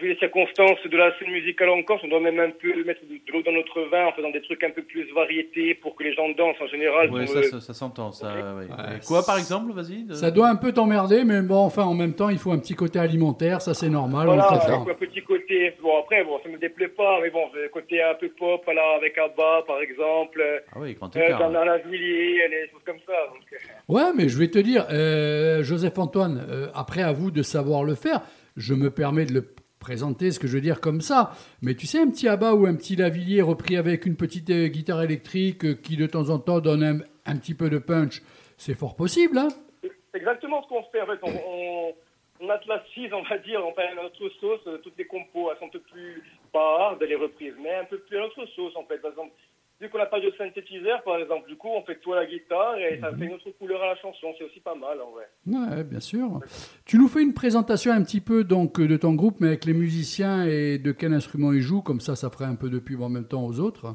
[0.00, 3.00] vu les circonstances de la scène musicale en Corse, on doit même un peu mettre
[3.02, 5.94] de, de l'eau dans notre vin en faisant des trucs un peu plus variétés pour
[5.94, 7.08] que les gens dansent en général.
[7.08, 8.32] Pour, ça, euh, ça, ça s'entend, ça.
[8.34, 8.42] ouais.
[8.64, 11.82] Ouais, Et quoi, par exemple, vas-y de- Ça doit un peu t'emmerder, mais bon, enfin,
[11.84, 14.28] en même temps, il faut un petit côté alimentaire, ça c'est normal.
[14.28, 17.30] on le Voilà, avec un petit côté, bon après, bon, ça me déplaît pas, mais
[17.30, 21.20] bon, le côté un peu pop, là, avec Abba, par exemple, Ah oui, quand euh,
[21.24, 21.38] écart.
[21.40, 23.12] dans, dans la Villiers, des choses comme ça.
[23.32, 23.56] Donc, euh,
[23.88, 27.84] Ouais, mais je vais te dire, euh, Joseph Antoine, euh, après à vous de savoir
[27.84, 28.20] le faire,
[28.56, 29.42] je me permets de le
[29.80, 31.32] présenter, ce que je veux dire comme ça,
[31.62, 34.68] mais tu sais, un petit abat ou un petit lavillier repris avec une petite euh,
[34.68, 38.22] guitare électrique euh, qui de temps en temps donne un, un petit peu de punch,
[38.56, 39.48] c'est fort possible, hein?
[39.82, 41.00] C'est exactement ce qu'on fait.
[41.00, 41.92] En fait, on, on,
[42.40, 44.60] on atlasise, on va dire, on fait notre sauce.
[44.66, 47.84] euh, Toutes les compos, elles sont un peu plus pas hard, les reprises, mais un
[47.84, 48.98] peu plus à notre sauce, en fait.
[48.98, 49.32] Par exemple,
[49.80, 52.26] vu qu'on n'a pas de synthétiseur, par exemple, du coup, on fait tout à la
[52.26, 54.34] guitare et ça fait une autre couleur à la chanson.
[54.38, 55.28] C'est aussi pas mal, en vrai.
[55.46, 56.40] Ouais, bien sûr.
[56.84, 59.72] Tu nous fais une présentation un petit peu donc de ton groupe, mais avec les
[59.74, 63.00] musiciens et de quel instrument ils jouent, comme ça, ça ferait un peu de pub
[63.02, 63.94] en même temps aux autres.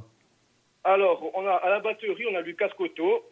[0.83, 3.23] Alors, on a, à la batterie, on a Lucas Cotto.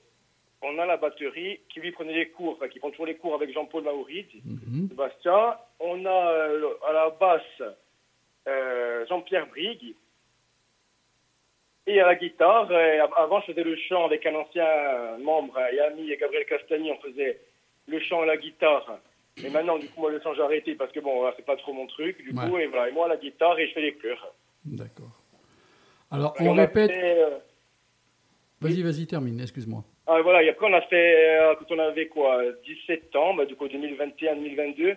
[0.65, 3.35] On a la batterie qui lui prenait les cours, enfin, qui prend toujours les cours
[3.35, 4.87] avec Jean-Paul Maurice, Mhm.
[4.89, 5.55] Sébastien.
[5.81, 7.63] On a euh, à la basse
[8.47, 9.95] euh, Jean-Pierre Brigue.
[11.86, 14.65] Et à la guitare, euh, avant je faisais le chant avec un ancien
[15.21, 17.39] membre, euh, Yami et Gabriel Castagni, on faisait
[17.88, 18.99] le chant et la guitare.
[19.43, 21.57] Et maintenant, du coup, moi, le chant, j'ai arrêté parce que bon, voilà, c'est pas
[21.57, 22.47] trop mon truc, du Ouais.
[22.49, 22.89] coup, et voilà.
[22.89, 24.34] Et moi, la guitare et je fais les chœurs.
[24.63, 25.09] D'accord.
[26.11, 26.91] Alors, Et on répète.
[26.91, 27.39] euh,
[28.61, 29.84] Vas-y, vas-y, termine, excuse-moi.
[30.07, 33.45] Ah, voilà, et après, on a fait, euh, quand on avait quoi, 17 ans, bah,
[33.45, 34.95] du coup, 2021-2022,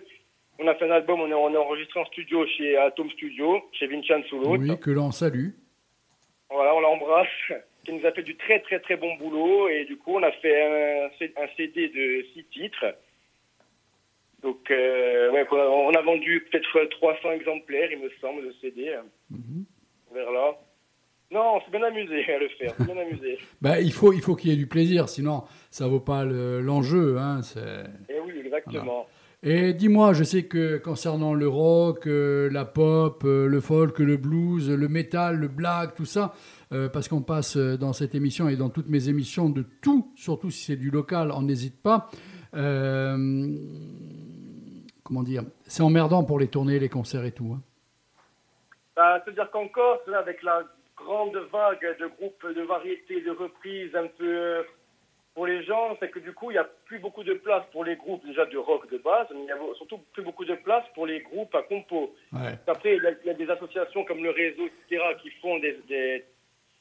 [0.59, 3.61] on a fait un album, on est, on est enregistré en studio chez Atom Studio,
[3.73, 4.59] chez Vincenzo Loth.
[4.61, 5.49] Oui, que l'on salue.
[6.49, 7.27] Voilà, on l'embrasse,
[7.85, 10.31] qui nous a fait du très, très, très bon boulot, et du coup, on a
[10.31, 11.07] fait un,
[11.43, 12.85] un CD de 6 titres.
[14.43, 19.01] Donc, euh, ouais, on a, vendu peut-être 300 exemplaires, il me semble, de CD, euh,
[19.31, 19.65] Mhm.
[20.13, 20.55] vers là.
[21.29, 23.37] Non, on s'est bien amusé à le faire, bien amusé.
[23.61, 26.61] Bah, il faut, il faut qu'il y ait du plaisir, sinon ça vaut pas le-
[26.61, 27.17] l'enjeu.
[27.17, 29.07] hein, c'est- Et oui, exactement.
[29.43, 34.17] Et dis-moi, je sais que concernant le rock, euh, la pop, euh, le folk, le
[34.17, 36.33] blues, le metal, le black, tout ça,
[36.71, 40.49] euh, parce qu'on passe dans cette émission et dans toutes mes émissions de tout, surtout
[40.49, 42.09] si c'est du local, on n'hésite pas.
[45.03, 45.43] Comment dire?
[45.67, 47.53] C'est emmerdant pour les tournées, les concerts et tout.
[47.55, 47.61] hein.
[48.95, 50.63] Bah, C'est-à-dire qu'en Corse, avec la
[50.97, 54.63] grande vague de groupes de variétés, de reprises un peu
[55.37, 57.83] pour les gens, c'est que du coup, il n'y a plus beaucoup de place pour
[57.85, 60.55] les groupes déjà de rock de base, mais il n'y a surtout plus beaucoup de
[60.55, 62.15] place pour les groupes à compo.
[62.33, 62.55] Ouais.
[62.65, 65.59] Après, il y, a, il y a des associations comme le réseau, etc., qui font
[65.59, 66.23] des, des,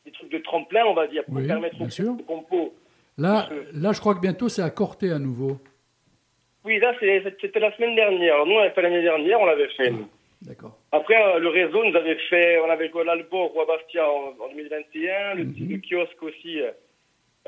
[0.06, 2.06] des trucs de tremplin, on va dire, pour Oui, permettre aux sûr.
[2.06, 2.74] groupes de compo.
[3.18, 5.58] Là, là, je crois que bientôt c'est à Corté à nouveau.
[6.64, 8.46] Oui, là, c'était la semaine dernière.
[8.46, 9.90] Nous, on l'avait fait l'année dernière, on l'avait fait.
[9.90, 10.08] nous.
[10.40, 10.78] D'accord.
[10.92, 14.08] Après, euh, le réseau nous avait fait, on avait joué à l'Albor ou à Bastia
[14.10, 15.54] en, en 2021, le, Mhm.
[15.70, 16.60] le kiosque aussi,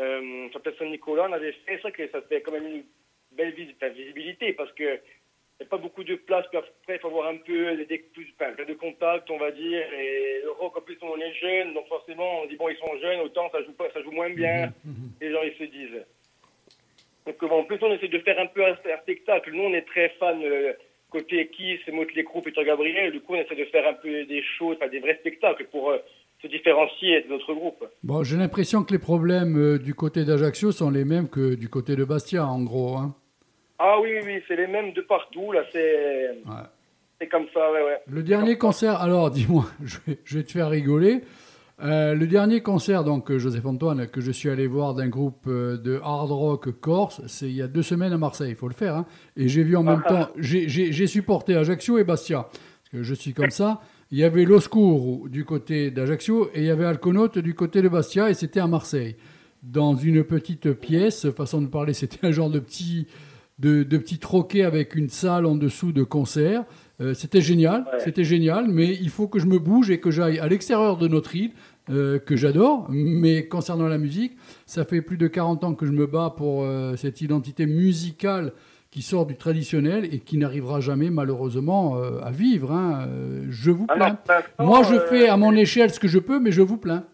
[0.01, 2.84] euh, euh, s'appelle Saint-Nicolas, on avait fait ça, que ça fait quand même une
[3.32, 4.84] belle vis- enfin, visibilité parce que
[5.61, 8.32] n'y a pas beaucoup de place, puis après, il faut avoir un peu des, plus,
[8.38, 11.88] enfin, de contacts, on va dire, et le rock, en plus, on est jeune, donc
[11.88, 14.72] forcément, on dit, bon, ils sont jeunes, autant ça joue, pas, ça joue moins bien,
[14.84, 15.11] Mhm.
[15.20, 16.05] les gens, ils se disent.
[17.26, 19.51] Donc, bon, en plus, on essaie de faire un peu un, un spectacle.
[19.53, 20.72] Nous, on est très fans euh,
[21.11, 23.12] côté Kiss, Motley Crue, Peter Gabriel.
[23.12, 25.90] Du coup, on essaie de faire un peu des shows, enfin, des vrais spectacles pour
[25.90, 25.99] euh,
[26.43, 27.84] se différencier des autres groupes.
[28.05, 31.68] Bon, j'ai l'impression que les problèmes euh, du côté d'Ajaccio sont les mêmes que du
[31.68, 32.97] côté de Bastia, en gros.
[32.97, 33.14] hein.
[33.78, 35.53] Ah oui, oui, oui, c'est les mêmes de partout.
[35.53, 36.66] Là, c'est Ouais.
[37.20, 37.99] c'est comme ça, ouais, ouais.
[38.07, 41.22] Le dernier concert, alors dis-moi, je vais, je vais te faire rigoler.
[41.80, 45.49] Euh, le dernier concert, donc euh, Joseph Antoine, que je suis allé voir d'un groupe
[45.49, 48.74] de hard rock corse, c'est il y a deux semaines à Marseille, il faut le
[48.74, 48.97] faire.
[48.97, 49.07] hein.
[49.36, 53.03] Et j'ai vu en même temps, j'ai- j'ai j'ai supporté Ajaccio et Bastia, parce que
[53.05, 53.80] je suis comme ça.
[54.11, 57.88] Il y avait l'Oscour du côté d'Ajaccio et il y avait Alconote du côté de
[57.88, 59.16] Bastia, et c'était à Marseille.
[59.62, 63.06] Dans une petite pièce, façon de parler, c'était un genre de petit,
[63.59, 66.64] de, de petit troquet avec une salle en dessous de concert.
[67.00, 67.98] Euh, c'était génial, Ouais.
[68.00, 71.06] c'était génial, mais il faut que je me bouge et que j'aille à l'extérieur de
[71.06, 71.52] notre île,
[71.90, 72.86] euh, que j'adore.
[72.90, 74.32] Mais concernant la musique,
[74.66, 78.52] ça fait plus de 40 ans que je me bats pour euh, cette identité musicale
[78.91, 82.72] qui sort du traditionnel et qui n'arrivera jamais malheureusement euh, à vivre.
[82.72, 83.07] hein.
[83.09, 84.43] Euh, je vous Ah non, plains.
[84.59, 87.05] Moi, je euh, fais à mon échelle ce que je peux, mais je vous plains.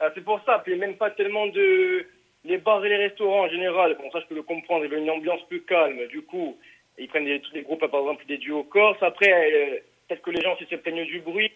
[0.00, 2.04] Ah, c'est pour ça, puis même pas tellement de...
[2.46, 4.94] Les bars et les restaurants en général, bon ça je peux le comprendre, il y
[4.94, 6.58] a une ambiance plus calme, du coup,
[6.98, 10.54] ils prennent des, des groupes, par exemple des duos corse, après, peut-être que les gens
[10.58, 11.50] se plaignent du bruit,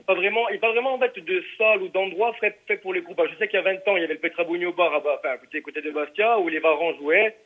[0.00, 2.58] il pas vraiment, il y a pas vraiment en fait de salles ou d'endroits faits
[2.66, 3.20] faits pour les groupes.
[3.20, 4.98] Alors, je sais qu'il y a 20 ans, il y avait le Petrabugno Bar à,
[4.98, 7.36] enfin, à côté, côté de Bastia, où les varans jouaient,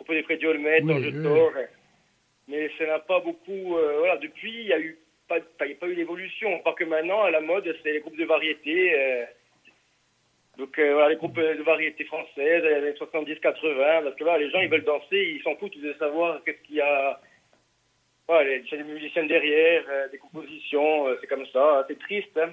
[0.00, 1.22] proposé Freddy Olmet, Oui, Ange oui.
[1.22, 1.52] Thor,
[2.48, 4.96] mais ça n'a pas beaucoup, euh, voilà, depuis, il y a eu
[5.28, 8.16] pas, y a pas eu d'évolution, part que maintenant, à la mode, c'est les groupes
[8.16, 9.24] de variété, euh,
[10.58, 14.50] donc euh, voilà, les groupes de variété française, les années 70-80, parce que là, les
[14.50, 17.20] gens, ils veulent danser, ils s'en foutent de savoir qu'est-ce qu'il y a.
[18.26, 22.36] Voilà, les- il y a des musiciens derrière, des compositions, c'est comme ça, c'est triste.
[22.38, 22.50] Hein.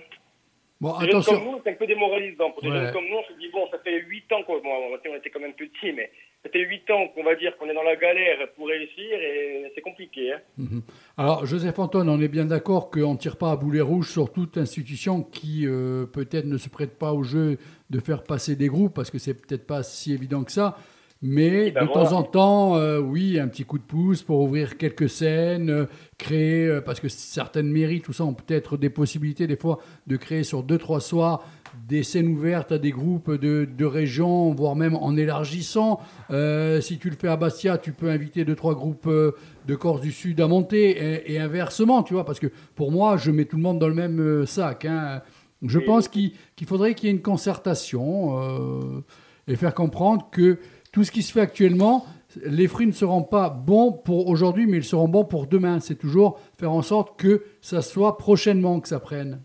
[0.81, 1.43] Bon, jeunes comme attention.
[1.51, 2.51] nous, c'est un peu démoralisant.
[2.51, 2.75] Pour des Ouais.
[2.75, 5.29] jeunes comme nous, on se dit, bon, ça fait 8 ans qu'on bon, on était
[5.31, 6.11] quand même petits, mais
[6.47, 9.71] ça fait 8 ans qu'on va dire qu'on est dans la galère pour réussir et
[9.75, 10.33] c'est compliqué.
[10.33, 10.39] Hein.
[10.57, 10.81] Mhm.
[11.17, 14.31] Alors, Joseph Antoine, on est bien d'accord qu'on ne tire pas à boulet rouge sur
[14.31, 17.57] toute institution qui euh, peut-être ne se prête pas au jeu
[17.89, 20.77] de faire passer des groupes, parce que c'est peut-être pas si évident que ça.
[21.21, 22.09] Mais Et ben de voilà.
[22.09, 25.85] temps en temps, euh, oui, un petit coup de pouce pour ouvrir quelques scènes, euh,
[26.17, 30.15] créer, euh, parce que certaines mairies, tout ça, ont peut-être des possibilités des fois de
[30.15, 31.43] créer sur deux, trois soirs
[31.87, 35.99] des scènes ouvertes à des groupes de, de régions, voire même en élargissant.
[36.31, 39.31] Euh, si tu le fais à Bastia, tu peux inviter deux, trois groupes euh,
[39.67, 43.17] de Corse du Sud à monter et, et inversement, tu vois, parce que pour moi,
[43.17, 44.85] je mets tout le monde dans le même euh, sac.
[44.85, 45.21] hein.
[45.63, 46.33] Je pense qu'il
[46.65, 49.03] faudrait qu'il y ait une concertation euh,
[49.47, 50.59] et faire comprendre que
[50.91, 52.05] tout ce qui se fait actuellement,
[52.45, 55.79] les fruits ne seront pas bons pour aujourd'hui, mais ils seront bons pour demain.
[55.79, 59.41] C'est toujours faire en sorte que ça soit prochainement que ça prenne.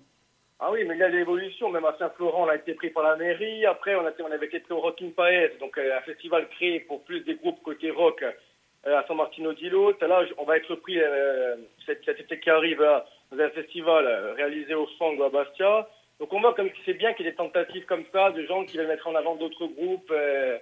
[0.65, 1.71] Ah oui, mais il y a l'évolution.
[1.71, 3.67] Même à Saint-Florent, on a été pris par la mairie.
[3.67, 7.03] Après, on, a, on avait été au Rockin' Paes, donc euh, un festival créé pour
[7.03, 9.69] plus des groupes côté rock euh, à San Martino di.
[9.71, 12.03] Là, on va être pris euh, cet,
[12.41, 15.89] qui arrive là, dans un festival euh, réalisé au Fango à Bastia.
[16.21, 18.65] Donc on voit comme c'est bien qu'il y ait des tentatives comme ça, de gens
[18.65, 20.13] qui veulent mettre en avant d'autres groupes.
[20.13, 20.59] Euh,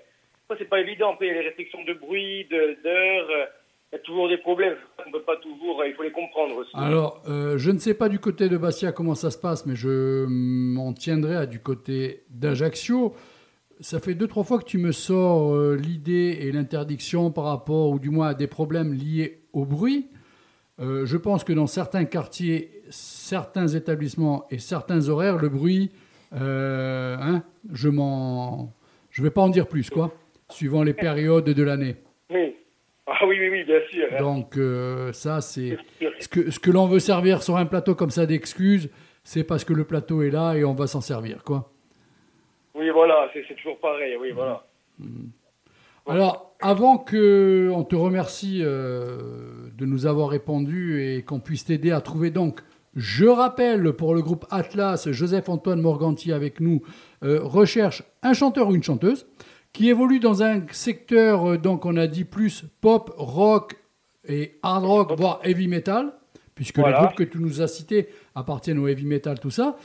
[0.56, 1.12] c'est pas évident.
[1.12, 3.48] Après, il y a les restrictions de bruit, d'heures.
[3.92, 4.76] Il y a toujours des problèmes.
[5.06, 5.80] On peut pas toujours.
[5.80, 6.70] euh, Il faut les comprendre aussi.
[6.74, 9.74] Alors, euh, je ne sais pas du côté de Bastia comment ça se passe, mais
[9.74, 13.14] je m'en tiendrai à du côté d'Ajaccio.
[13.80, 17.90] Ça fait deux, trois fois que tu me sors euh, l'idée et l'interdiction par rapport,
[17.90, 20.08] ou du moins à des problèmes liés au bruit.
[20.80, 25.90] Euh, je pense que dans certains quartiers, certains établissements et certains horaires, le bruit,
[26.32, 28.72] hein, je m'en,
[29.10, 30.14] je vais pas en dire plus, quoi,
[30.48, 31.96] suivant les périodes de l'année.
[33.22, 34.06] Ah oui, oui, oui, bien sûr.
[34.12, 34.18] hein.
[34.18, 35.76] Donc euh, ça, c'est
[36.20, 38.88] ce que, ce que l'on veut servir sur un plateau comme ça d'excuses,
[39.24, 41.70] c'est parce que le plateau est là et on va s'en servir, quoi.
[42.74, 44.64] Oui, voilà, c'est toujours pareil, oui, voilà.
[46.06, 49.18] Alors, avant que on te remercie euh,
[49.76, 52.60] de nous avoir répondu et qu'on puisse t'aider à trouver donc,
[52.96, 56.82] je rappelle pour le groupe Atlas, Joseph-Antoine Morganti avec nous,
[57.22, 59.26] euh, recherche un chanteur ou une chanteuse
[59.72, 63.76] qui évolue dans un secteur, euh, donc on a dit plus pop, rock
[64.26, 66.12] et hard rock, voire heavy metal,
[66.54, 69.76] puisque les groupes que tu nous as cités appartiennent au heavy metal, tout ça.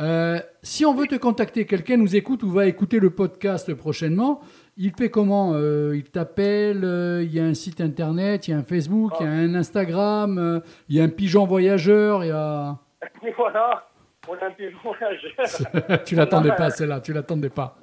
[0.00, 4.40] Euh, si on veut te contacter, quelqu'un nous écoute ou va écouter le podcast prochainement,
[4.76, 8.54] il fait comment Euh, Il t'appelle, euh, il y a un site internet, il y
[8.54, 12.28] a un Facebook, il y a un Instagram, il y a un pigeon voyageur, il
[12.28, 12.76] y a...
[13.36, 13.86] Voilà,
[14.28, 16.02] on a un peu voyageur.
[16.04, 17.76] tu l'attendais pas celle-là, tu l'attendais pas.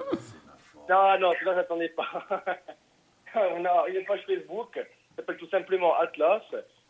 [0.91, 2.27] Non, non, là, j'attendais pas.
[3.35, 4.81] on a une page Facebook, ça
[5.15, 6.43] s'appelle tout simplement Atlas.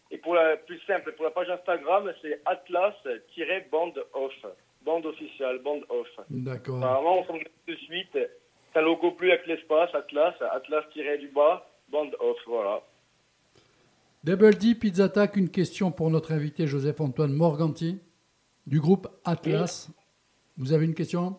[0.10, 4.34] Et pour la plus simple, pour la page Instagram, c'est Atlas-bande off.
[4.84, 6.08] Bande officielle, bande off.
[6.32, 6.78] D'accord.
[6.78, 8.10] Apparemment, on tombe de suite.
[8.14, 12.82] C'est un logo bleu avec l'espace, Atlas, Atlas-du-bas, bande off, voilà.
[14.24, 18.02] Double D Pizza Attack, une question pour notre invité Joseph-Antoine Morganti
[18.66, 19.92] du groupe Atlas.
[20.58, 21.38] Vous avez une question?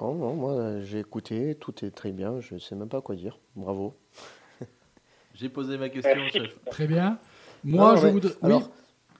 [0.00, 3.14] Non, non, moi j'ai écouté, tout est très bien, je ne sais même pas quoi
[3.16, 3.38] dire.
[3.56, 3.94] Bravo.
[5.34, 6.50] J'ai posé ma question, chef.
[6.70, 7.18] Très bien.
[7.64, 8.32] Moi, Non, je mais- voudrais...
[8.42, 8.54] oui.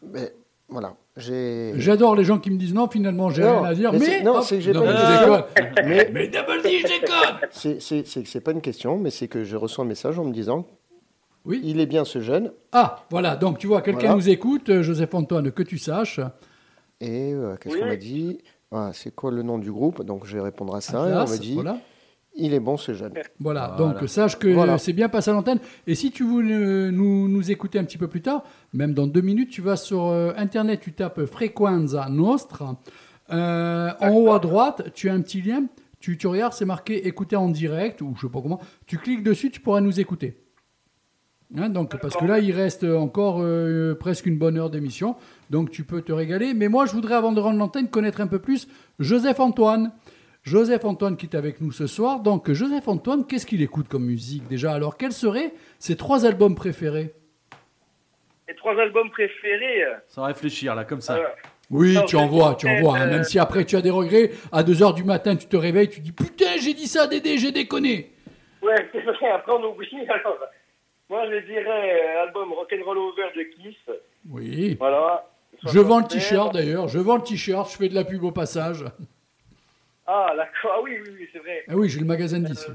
[0.03, 0.33] mais,
[0.69, 1.73] voilà, j'ai.
[1.77, 3.93] J'adore les gens qui me disent non, finalement, j'ai rien à dire.
[3.93, 5.49] mais non, c'est que j'ai pas
[5.85, 6.83] mais Double D,
[7.51, 10.19] c'est c'est- c'est que c'est pas une question, mais c'est que je reçois un message
[10.19, 10.67] en me disant
[11.45, 11.61] Oui.
[11.65, 13.37] il est bien ce jeune, Ah, voilà.
[13.37, 14.15] Donc, tu vois, quelqu'un Voilà.
[14.17, 16.21] nous écoute, euh, Joseph-Antoine, que tu saches.
[17.01, 17.81] et euh, qu'est-ce Oui.
[17.81, 18.39] qu'on m'a dit?
[18.71, 20.03] Ah, C'est quoi le nom du groupe?
[20.05, 20.99] Donc je vais répondre à ça.
[21.09, 21.79] et Atlas, on m'a dit voilà.
[22.37, 23.13] il est bon ce jeune.
[23.41, 23.95] Voilà, Voilà.
[23.95, 24.79] donc sache que Voilà.
[24.79, 25.59] c'est bien passé à l'antenne.
[25.87, 29.23] Et si tu veux nous, nous écouter un petit peu plus tard, même dans deux
[29.23, 32.77] minutes, tu vas sur euh, Internet, tu tapes Frequenza Nostra.
[33.31, 35.65] Euh, en haut à droite, tu as un petit lien.
[36.01, 38.61] Tu, tu regardes, c'est marqué écouter en direct, ou je sais pas comment.
[38.87, 40.45] Tu cliques dessus, tu pourras nous écouter.
[41.57, 45.17] Hein, donc, parce que là, il reste encore euh, presque une bonne heure d'émission.
[45.51, 46.55] Donc, tu peux te régaler.
[46.55, 48.69] Mais moi, je voudrais, avant de rendre l'antenne, connaître un peu plus
[48.99, 49.93] Joseph-Antoine.
[50.45, 52.21] Joseph-Antoine qui est avec nous ce soir.
[52.21, 54.73] Donc, Joseph-Antoine, qu'est-ce qu'il écoute comme musique déjà?
[54.73, 57.13] Alors, quels seraient ses trois albums préférés?
[58.49, 59.85] Les trois albums préférés.
[60.09, 61.17] Sans réfléchir, là, comme ça.
[61.17, 61.25] euh,
[61.71, 62.97] Oui, Non, tu envoies, tu envoies.
[62.99, 63.09] hein.
[63.09, 65.91] euh, Même si après tu as des regrets, à 2h du matin, tu te réveilles,
[65.91, 68.13] tu dis Putain, j'ai dit ça, Dédé, j'ai déconné.
[68.63, 69.89] ouais, c'est vrai, après on oublie.
[70.09, 70.39] Alors,
[71.11, 73.77] moi, je dirais euh, album Rock'n'Roll Over de Kiss.
[74.31, 74.77] Oui.
[74.79, 75.27] Voilà.
[75.67, 76.09] Je vends le 76.
[76.29, 78.85] t-shirt d'ailleurs, je vends le t-shirt, je fais de la pub au passage.
[80.07, 80.73] Ah, d'accord.
[80.77, 81.65] Ah oui, oui, oui, c'est vrai.
[81.69, 82.69] Ah oui, j'ai le magasin de disques.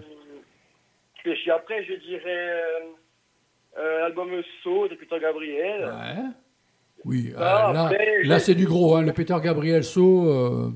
[1.26, 2.80] Euh, après, je dirais euh,
[3.80, 4.30] euh, album
[4.64, 5.86] So de Peter Gabriel.
[5.86, 6.24] Ouais.
[7.06, 7.92] Oui, Ah, euh, là,
[8.24, 10.30] là c'est du gros, hein, le Peter Gabriel So.
[10.30, 10.70] euh,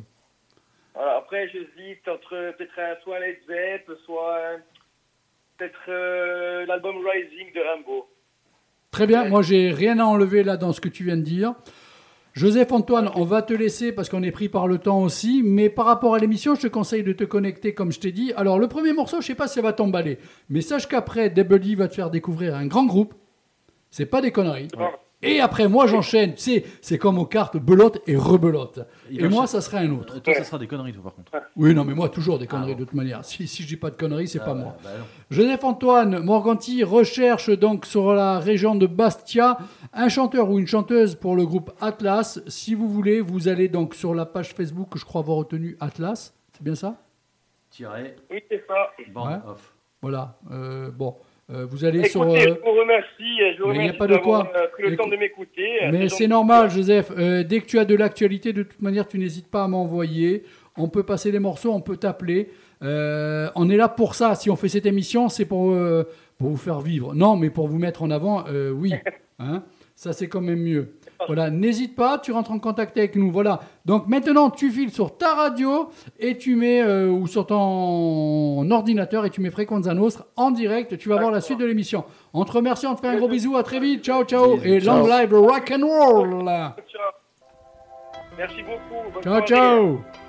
[0.95, 4.39] Voilà, après, j'hésite entre peut-être un soit Led Zepp, soit
[5.58, 8.10] peut-être l'album Rising de Rambo.
[8.91, 11.53] Très bien, moi j'ai rien à enlever là dans ce que tu viens de dire.
[12.38, 15.72] Joseph Antoine, on va te laisser parce qu'on est pris par le temps aussi, mais
[15.72, 18.32] par rapport à l'émission, je te conseille de te connecter comme je t'ai dit.
[18.34, 21.60] Alors le premier morceau, je sais pas si ça va t'emballer, mais sache qu'après, Double
[21.60, 23.16] D va te faire découvrir un grand groupe.
[23.90, 24.68] C'est pas des conneries.
[25.24, 26.36] Et après, moi, j'enchaîne.
[26.36, 28.88] Tu sais, c'est comme aux cartes belote et rebelote.
[29.09, 30.18] Il Et moi, ça serait un autre.
[30.18, 31.32] Euh, Toi, ça sera des conneries, toi, par contre.
[31.55, 33.26] Oui, non, mais moi, toujours des conneries Ah de toute manière.
[33.26, 34.78] Si, si je dis pas de conneries, c'est Ah, pas bah, moi.
[34.84, 34.89] bah.
[35.32, 39.57] Joseph-Antoine Morganti recherche donc sur la région de Bastia
[39.93, 42.39] un chanteur ou une chanteuse pour le groupe Atlas.
[42.47, 45.78] Si vous voulez, vous allez donc sur la page Facebook que je crois avoir retenue
[45.80, 46.36] Atlas.
[46.53, 46.95] C'est bien ça?
[47.72, 48.91] Tiret, Oui, c'est ça.
[49.11, 49.38] band Ouais.
[49.47, 49.74] off.
[50.01, 50.38] Voilà.
[50.51, 51.15] Euh, bon,
[51.50, 52.22] euh, vous allez Écoutez, sur.
[52.24, 53.56] euh, je vous remercie.
[53.58, 54.52] Je vous mais il y a pas de quoi.
[54.56, 55.68] euh, pris le temps de m'écouter.
[55.91, 57.12] Mais c'est donc- normal, Joseph.
[57.18, 60.43] Euh, dès que tu as de l'actualité, de toute manière, tu n'hésites pas à m'envoyer.
[60.76, 62.50] On peut passer les morceaux, on peut t'appeler.
[62.84, 64.36] Euh, on est là pour ça.
[64.36, 65.74] Si on fait cette émission, c'est pour,
[66.38, 67.16] pour vous faire vivre.
[67.16, 68.43] Non, mais pour vous mettre en avant,
[68.74, 68.93] oui.
[69.39, 69.64] Hein
[69.95, 70.95] ça, c'est quand même mieux.
[71.26, 73.32] Voilà, n'hésite pas, tu rentres en contact avec nous.
[73.32, 73.59] Voilà.
[73.86, 75.89] Donc maintenant, tu files sur ta radio
[76.20, 80.97] et tu mets, euh, ou sur ton ordinateur et tu mets Fréquenza Nostra en direct.
[80.97, 82.05] Tu vas voir la suite de l'émission.
[82.34, 83.57] On te remercie, on te fait un gros bisou.
[83.57, 84.03] À très vite.
[84.03, 84.59] Ciao, ciao.
[84.63, 86.45] Et long live rock and roll.
[86.45, 86.74] Ciao.
[88.38, 89.11] Merci beaucoup.
[89.13, 89.47] Bonne Ciao, soirée.
[89.47, 90.27] ciao.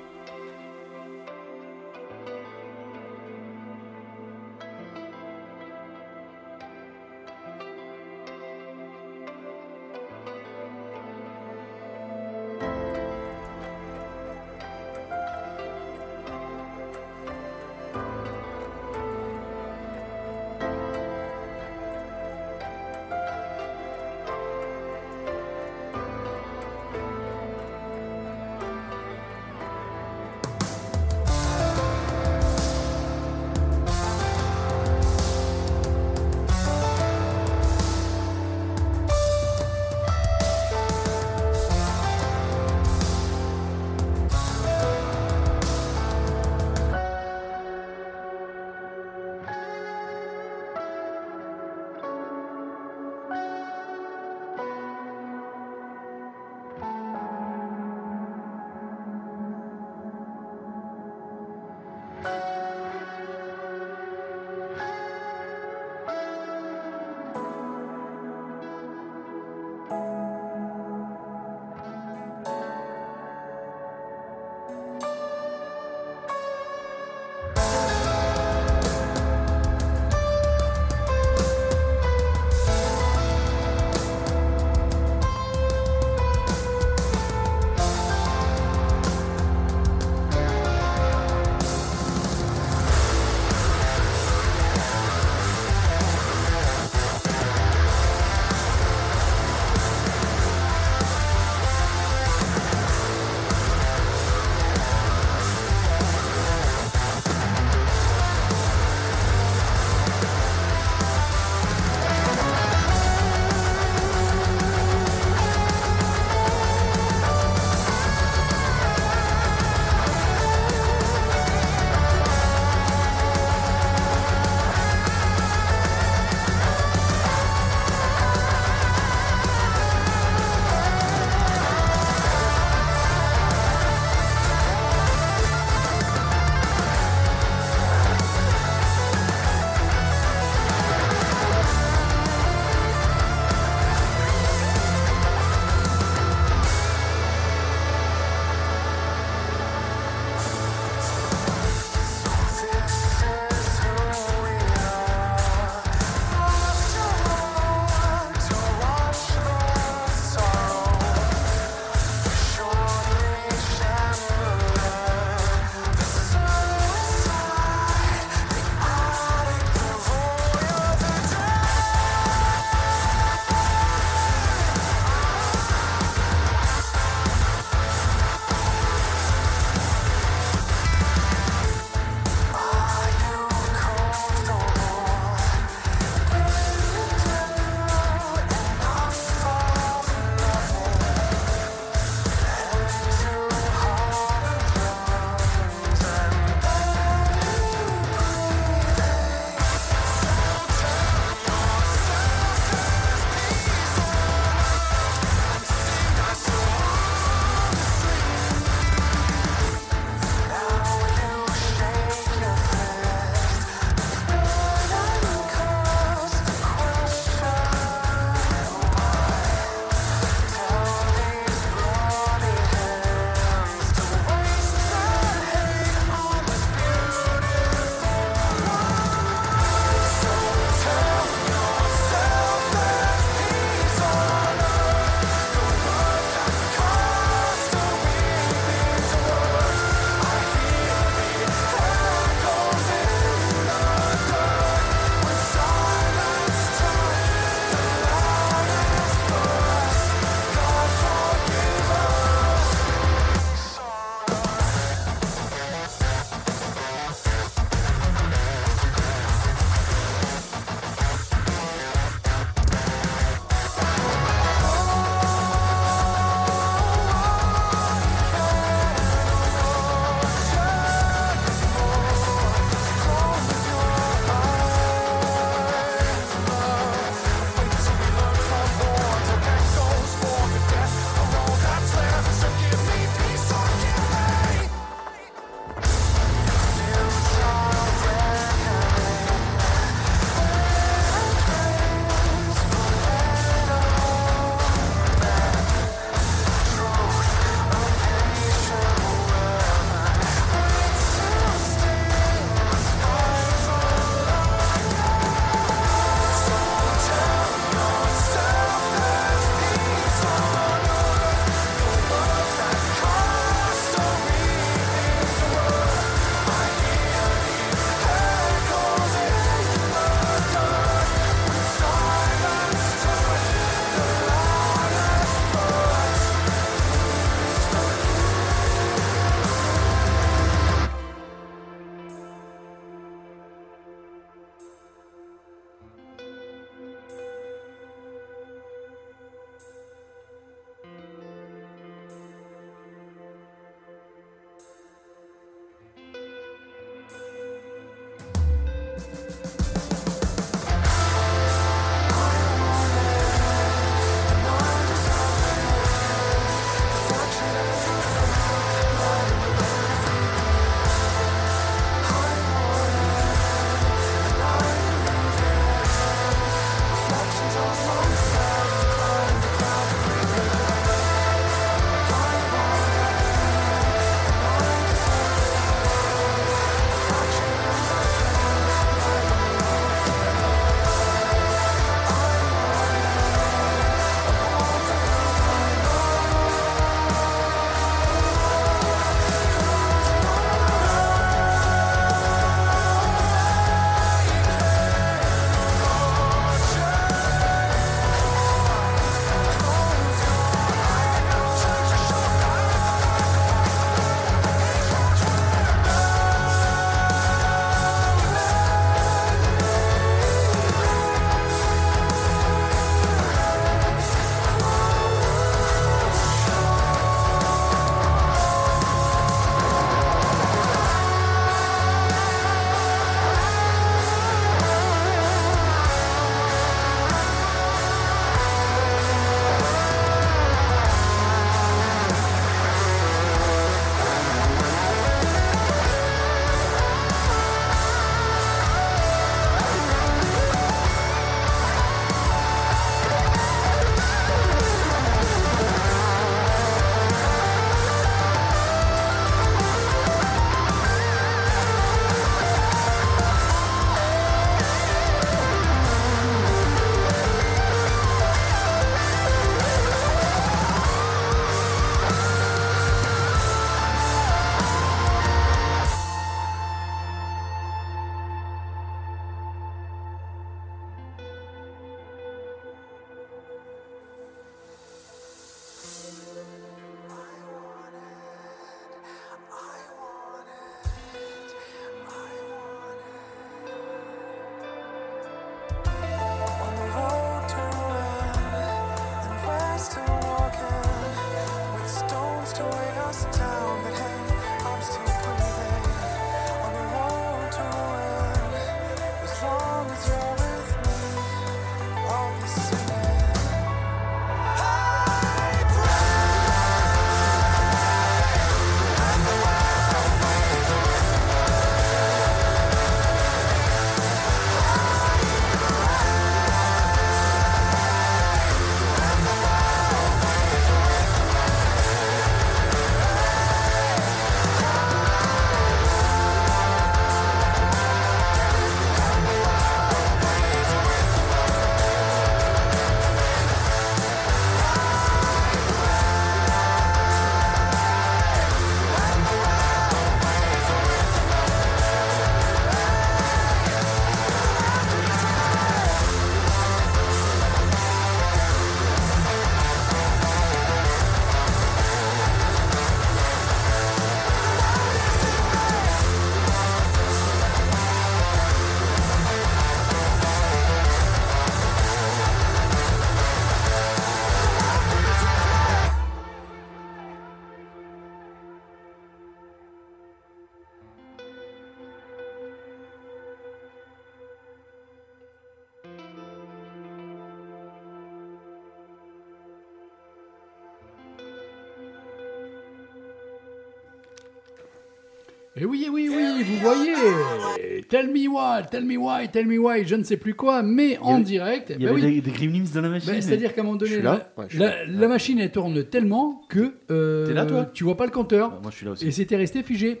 [586.64, 587.82] Voyez.
[587.88, 590.98] Tell me why, tell me why, tell me why, je ne sais plus quoi, mais
[590.98, 591.70] en avait- direct.
[591.76, 592.20] Il y ben avait oui.
[592.20, 593.08] des, des gremlins dans la machine.
[593.10, 594.46] Ben, mais- C'est-à-dire qu'à un moment donné, la, Ouais,
[594.88, 598.52] la- machine elle tourne tellement que euh, là, toi tu vois pas le compteur.
[598.54, 599.06] Ah, Moi, je suis là aussi.
[599.06, 600.00] Et c'était resté figé.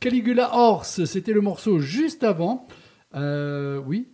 [0.00, 2.66] Caligula Horse, c'était le morceau juste avant.
[3.14, 4.08] Euh, oui.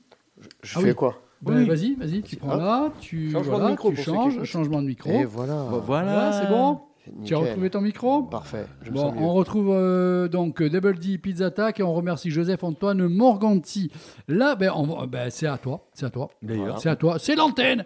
[0.63, 0.95] Je Ah fais oui.
[0.95, 1.65] quoi Ben, Oui.
[1.67, 5.11] Vas-y, vas-y, tu prends là, tu, Changement de micro changes, changement de micro.
[5.11, 5.67] Et voilà.
[5.71, 5.81] Voilà.
[5.81, 6.81] Voilà, c'est bon.
[7.13, 7.25] Nickel.
[7.27, 8.67] Tu as retrouvé ton micro Parfait.
[8.83, 12.31] Je me Bon, sens on retrouve euh, donc Double D Pizza Attack et on remercie
[12.31, 13.91] Joseph-Antoine Morganti.
[14.29, 14.73] Là, ben,
[15.09, 16.79] ben, c'est à toi, c'est à toi, D'ailleurs.
[16.81, 17.85] c'est à toi, c'est l'antenne.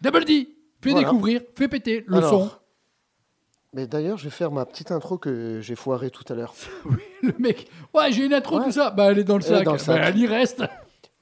[0.00, 0.48] Double D,
[0.80, 1.06] fais Voilà.
[1.06, 2.50] découvrir, fais péter le Alors, son.
[3.72, 6.54] Mais d'ailleurs, je vais faire ma petite intro que j'ai foirée tout à l'heure.
[7.22, 8.64] Le mec, ouais, j'ai une intro, Ouais.
[8.66, 8.90] tout ça.
[8.92, 9.64] Bah, elle est dans le Elle sac.
[9.64, 9.96] dans le sac.
[10.00, 10.62] Ben, elle y reste.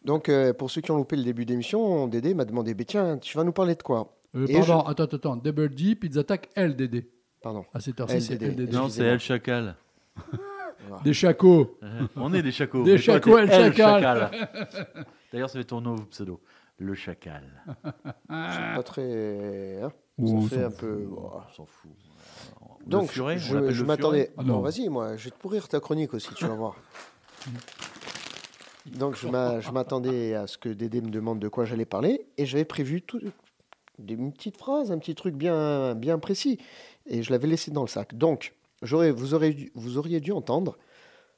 [0.04, 3.16] Donc, euh, pour ceux qui ont loupé le début d'émission, Dédé m'a demandé bah, Tiens,
[3.18, 4.18] tu vas nous parler de quoi?
[4.34, 5.36] Euh, Et pardon, attends, attends, attends.
[5.36, 7.06] Double D Pizza Attack LDD.
[7.42, 7.64] Pardon.
[7.74, 8.72] À cette heure-ci, c'est LDD.
[8.72, 9.76] Non, c'est El Chacal.
[11.04, 11.78] Des chacos.
[12.16, 12.84] On est des chacos.
[12.84, 14.30] Des chacos, El Chacal.
[15.32, 16.40] D'ailleurs, ça fait ton nouveau pseudo.
[16.78, 17.42] Le Chacal.
[17.84, 19.80] C'est pas très.
[19.82, 21.08] hein, Ouh, ça fait un peu.
[21.16, 21.90] On s'en fout.
[22.84, 24.32] Le Donc, furet, je, m'attendais.
[24.36, 24.60] Ah non, non.
[24.60, 26.74] vas-y, moi, je vais te pourrir ta chronique aussi, tu vas voir.
[28.86, 32.26] Donc, je m'a- je m'attendais à ce que Dédé me demande de quoi j'allais parler
[32.36, 33.20] et j'avais prévu tout,
[34.00, 36.58] des, une petite phrase, un petit truc bien, bien précis
[37.06, 38.14] et je l'avais laissé dans le sac.
[38.14, 40.76] Donc, vous, aurez, dû- vous auriez dû entendre.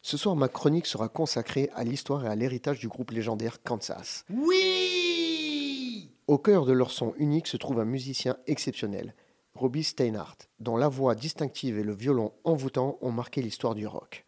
[0.03, 4.25] Ce soir, ma chronique sera consacrée à l'histoire et à l'héritage du groupe légendaire Kansas.
[4.29, 9.15] Oui Au cœur de leur son unique se trouve un musicien exceptionnel,
[9.55, 14.25] Robbie Steinhardt, dont la voix distinctive et le violon envoûtant ont marqué l'histoire du rock.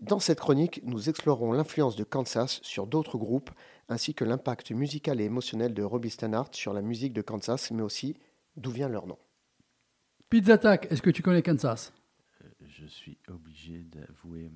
[0.00, 3.50] Dans cette chronique, nous explorerons l'influence de Kansas sur d'autres groupes,
[3.88, 7.82] ainsi que l'impact musical et émotionnel de Robbie Steinhardt sur la musique de Kansas, mais
[7.82, 8.16] aussi
[8.56, 9.18] d'où vient leur nom.
[10.30, 11.92] Pizza Attack, est-ce que tu connais Kansas?
[12.68, 14.50] Je suis obligé d'avouer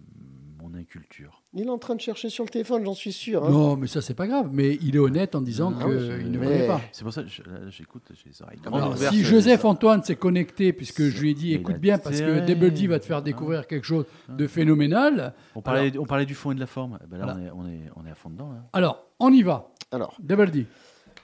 [0.60, 1.42] mon inculture.
[1.54, 3.44] Il est en train de chercher sur le téléphone, j'en suis sûr.
[3.44, 3.50] hein.
[3.50, 4.50] Non, mais ça, c'est pas grave.
[4.52, 6.80] Mais il est honnête en disant Ah qu'il ne mais- connaît pas.
[6.92, 9.12] C'est pour ça que je- là, j'écoute, j'ai les oreilles grandes Alors, ouvertes.
[9.12, 11.80] si je- Joseph Antoine s'est connecté, puisque je lui ai dit Mais écoute il a
[11.80, 12.46] bien, parce que.
[12.46, 15.34] Double D va te faire découvrir quelque chose de phénoménal.
[15.56, 16.98] On parlait, on parlait du fond et de la forme.
[17.02, 18.52] Eh ben là, on, est, on, est, on est à fond dedans.
[18.52, 18.62] Là.
[18.72, 19.72] Alors, on y va.
[19.90, 20.66] Alors, Double D.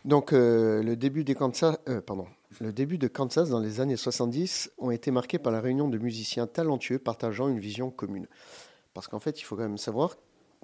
[0.05, 5.53] Donc euh, euh, le début de Kansas dans les années 70 ont été marqués par
[5.53, 8.27] la réunion de musiciens talentueux partageant une vision commune.
[8.95, 10.17] Parce qu'en fait, il faut quand même savoir,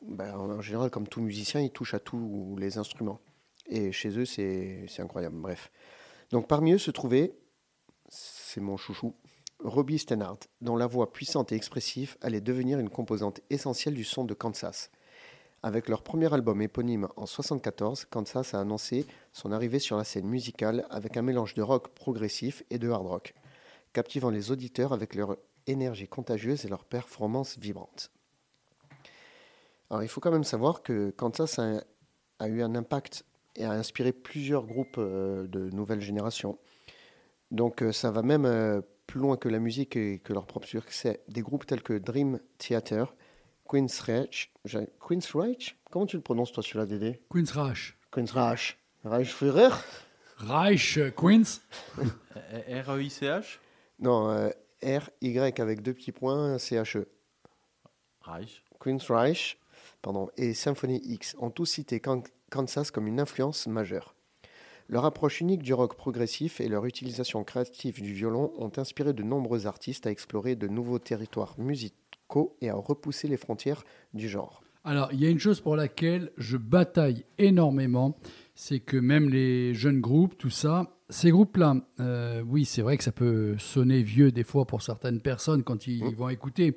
[0.02, 3.20] ben, en général, comme tout musicien, ils touchent à tous les instruments.
[3.68, 5.36] Et chez eux, c'est incroyable.
[5.36, 5.70] Bref.
[6.30, 7.34] Donc parmi eux se trouvait,
[8.08, 9.14] c'est mon chouchou,
[9.60, 14.24] Robbie Steinhardt, dont la voix puissante et expressive allait devenir une composante essentielle du son
[14.24, 14.90] de Kansas.
[15.64, 20.26] Avec leur premier album éponyme en 1974, Kansas a annoncé son arrivée sur la scène
[20.26, 23.34] musicale avec un mélange de rock progressif et de hard rock,
[23.94, 28.10] captivant les auditeurs avec leur énergie contagieuse et leur performance vibrante.
[29.88, 31.82] Alors il faut quand même savoir que Kansas a,
[32.40, 33.24] a eu un impact
[33.56, 36.58] et a inspiré plusieurs groupes euh, de nouvelle génération.
[37.52, 40.68] Donc euh, ça va même euh, plus loin que la musique et que leur propre
[40.68, 41.22] succès.
[41.28, 43.14] Des groupes tels que Dream Theater,
[43.68, 44.52] Queen's Reich,
[45.00, 45.76] Queen's Reich?
[45.90, 47.96] Comment tu le prononces toi celui-là Dédé Queen's Reich.
[48.10, 48.78] Queen's Reich.
[49.04, 49.68] Reichsführer
[50.38, 51.60] Reich, euh, Queens.
[52.68, 53.58] R-E-I-C-H
[54.00, 54.50] Non, euh,
[54.82, 57.06] R-Y avec deux petits points, C-H-E.
[58.22, 58.62] Reich.
[58.80, 59.58] Queen's Reich
[60.02, 64.14] pardon, et Symphony X ont tous cité Kan- Kansas comme une influence majeure.
[64.88, 69.22] Leur approche unique du rock progressif et leur utilisation créative du violon ont inspiré de
[69.22, 71.54] nombreux artistes à explorer de nouveaux territoires
[72.60, 74.62] et à repousser les frontières du genre.
[74.84, 78.16] Alors, il y a une chose pour laquelle je bataille énormément,
[78.54, 83.04] c'est que même les jeunes groupes, tout ça, ces groupes-là, euh, oui, c'est vrai que
[83.04, 86.14] ça peut sonner vieux des fois pour certaines personnes quand ils Mmh.
[86.14, 86.76] vont écouter,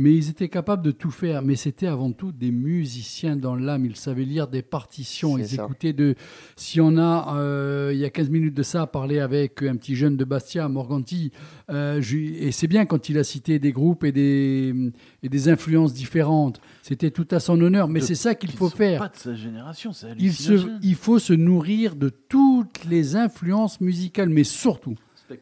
[0.00, 1.42] mais ils étaient capables de tout faire.
[1.42, 3.84] Mais c'était avant tout des musiciens dans l'âme.
[3.84, 5.36] Ils savaient lire des partitions.
[5.36, 5.64] Ils ça.
[5.64, 6.14] écoutaient de.
[6.56, 9.94] Si on a, euh, il y a 15 minutes de ça, parlé avec un petit
[9.94, 11.32] jeune de Bastia, Morganti,
[11.70, 14.74] euh, je- et c'est bien quand il a cité des groupes et des,
[15.22, 16.60] et des influences différentes.
[16.82, 17.86] C'était tout à son honneur.
[17.86, 19.00] Mais c'est ça qu'il Qui faut sont faire.
[19.00, 23.80] Pas de sa génération, c'est Il, se, il faut se nourrir de toutes les influences
[23.82, 24.94] musicales, mais surtout,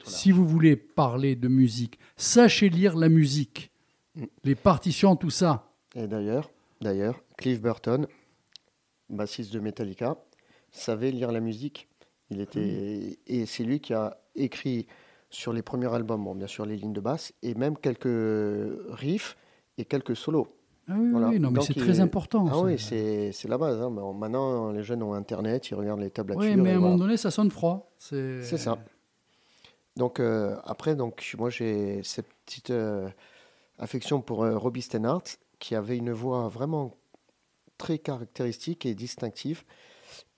[0.04, 3.70] si vous voulez parler de musique, sachez lire la musique.
[4.45, 5.71] Les partitions, tout ça.
[5.95, 6.51] Et d'ailleurs,
[6.81, 8.07] d'ailleurs, Cliff Burton,
[9.11, 10.16] bassiste de Metallica,
[10.71, 11.89] savait lire la musique.
[12.31, 14.87] Il était et c'est lui qui a écrit
[15.31, 18.07] sur les premiers albums, bon, bien sûr les lignes de basse et même quelques
[18.91, 19.37] riffs
[19.79, 20.49] et quelques solos.
[20.91, 21.29] Ah oui, Voilà.
[21.29, 22.47] oui, non, mais c'est très important.
[22.49, 22.61] Ah ça.
[22.61, 23.81] oui, c'est la base.
[23.81, 23.91] hein.
[23.91, 26.43] Maintenant, les jeunes ont Internet, ils regardent les tablatures.
[26.43, 26.93] Oui, mais à un voilà.
[26.93, 27.91] moment donné, ça sonne froid.
[27.99, 28.79] C'est C'est ça.
[29.97, 33.09] Donc euh, après, donc moi j'ai cette petite euh,
[33.79, 36.97] Affection pour euh, Robbie Steinhardt, qui avait une voix vraiment
[37.76, 39.64] très caractéristique et distinctive.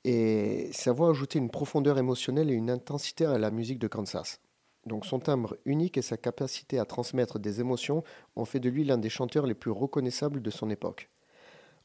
[0.04, 4.40] Et sa voix ajoutait une profondeur émotionnelle et une intensité à la musique de Kansas.
[4.86, 8.02] Donc son timbre unique et sa capacité à transmettre des émotions
[8.36, 11.10] ont fait de lui l'un des chanteurs les plus reconnaissables de son époque.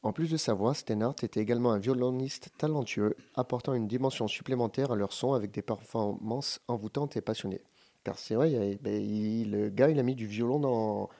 [0.02, 4.92] En plus de sa voix, Steinhardt était également un violoniste talentueux, apportant une dimension supplémentaire
[4.92, 7.62] à leur son avec des performances envoûtantes et passionnées.
[8.04, 9.02] Car c'est vrai, ben,
[9.50, 11.10] le gars, il a mis du violon dans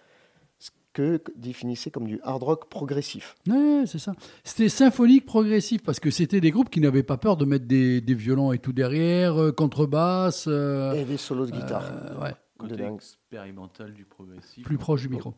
[0.96, 3.34] que définissait comme du hard rock progressif.
[3.46, 4.14] Ouais, c'est ça.
[4.44, 8.00] C'était symphonique progressif parce que c'était des groupes qui n'avaient pas peur de mettre des,
[8.00, 10.46] des violons et tout derrière, euh, contrebasse.
[10.48, 11.84] euh, Et des solos de guitare.
[11.84, 14.64] euh, ouais, Côté De expérimental du progressif.
[14.64, 15.34] plus proche du micro.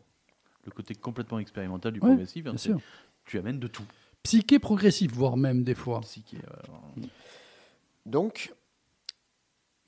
[0.65, 2.45] Le côté complètement expérimental du Ouais, progressif.
[2.47, 2.79] hein, Bien sûr.
[3.25, 3.83] Tu amènes de tout.
[4.23, 5.99] Psyché progressif, voire même des fois.
[6.01, 7.01] Psyché, euh,
[8.05, 8.53] Donc,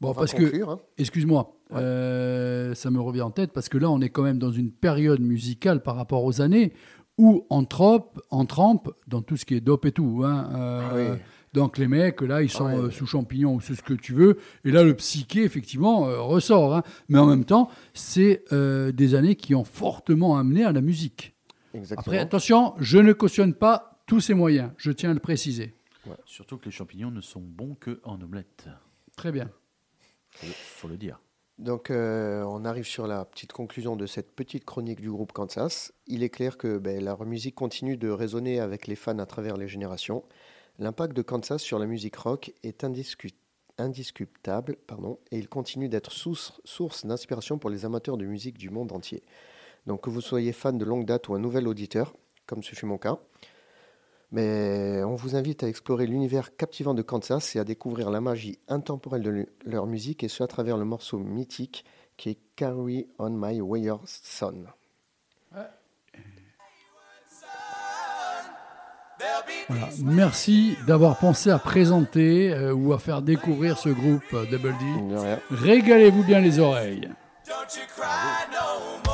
[0.01, 0.79] Bon, on parce que hein.
[0.97, 1.77] Excuse-moi, Ouais.
[1.79, 4.71] euh, ça me revient en tête parce que là, on est quand même dans une
[4.71, 6.73] période musicale par rapport aux années
[7.17, 10.23] où on trempe, on trempe dans tout ce qui est dope et tout.
[10.25, 11.19] hein, euh, Oui.
[11.53, 12.81] Donc les mecs, là, ils sont Ah ouais.
[12.83, 14.37] euh, sous champignons ou sous ce que tu veux.
[14.63, 16.73] Et là, le psyché, effectivement, euh, ressort.
[16.75, 16.83] hein.
[17.09, 21.35] Mais en même temps, c'est euh, des années qui ont fortement amené à la musique.
[21.73, 21.99] Exactement.
[22.01, 24.71] Après, attention, je ne cautionne pas tous ces moyens.
[24.77, 25.73] Je tiens à le préciser.
[26.25, 28.67] Surtout que les champignons ne sont bons que en omelette.
[29.15, 29.49] Très bien.
[30.43, 31.19] Le, faut le dire.
[31.57, 35.93] Donc, euh, on arrive sur la petite conclusion de cette petite chronique du groupe Kansas.
[36.07, 39.57] Il est clair que ben, leur musique continue de résonner avec les fans à travers
[39.57, 40.23] les générations.
[40.79, 43.35] L'impact de Kansas sur la musique rock est indiscu-
[43.77, 48.91] indiscutable pardon, et il continue d'être source d'inspiration pour les amateurs de musique du monde
[48.91, 49.21] entier.
[49.85, 52.15] Donc, que vous soyez fan de longue date ou un nouvel auditeur,
[52.47, 53.19] comme ce fut mon cas,
[54.31, 58.59] mais on vous invite à explorer l'univers captivant de Kansas et à découvrir la magie
[58.67, 61.83] intemporelle de le- leur musique, et ce à travers le morceau mythique
[62.17, 64.65] qui est Carry on My Wayward Son.
[65.51, 65.71] Voilà.
[70.03, 75.37] Merci d'avoir pensé à présenter euh, ou à faire découvrir ce groupe euh, Double D.
[75.51, 77.09] Régalez-vous bien les oreilles.
[77.47, 79.10] Don't you cry no more.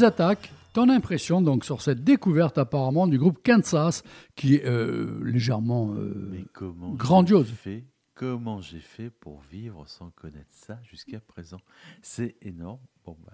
[0.00, 4.02] Pizza Attack, ton impression donc sur cette découverte apparemment du groupe Kansas
[4.34, 6.42] qui est euh, légèrement euh,
[6.94, 7.50] grandiose.
[7.50, 7.84] fait
[8.14, 11.58] Comment j'ai fait pour vivre sans connaître ça jusqu'à présent?
[12.00, 12.78] C'est énorme.
[13.04, 13.32] Bon bah.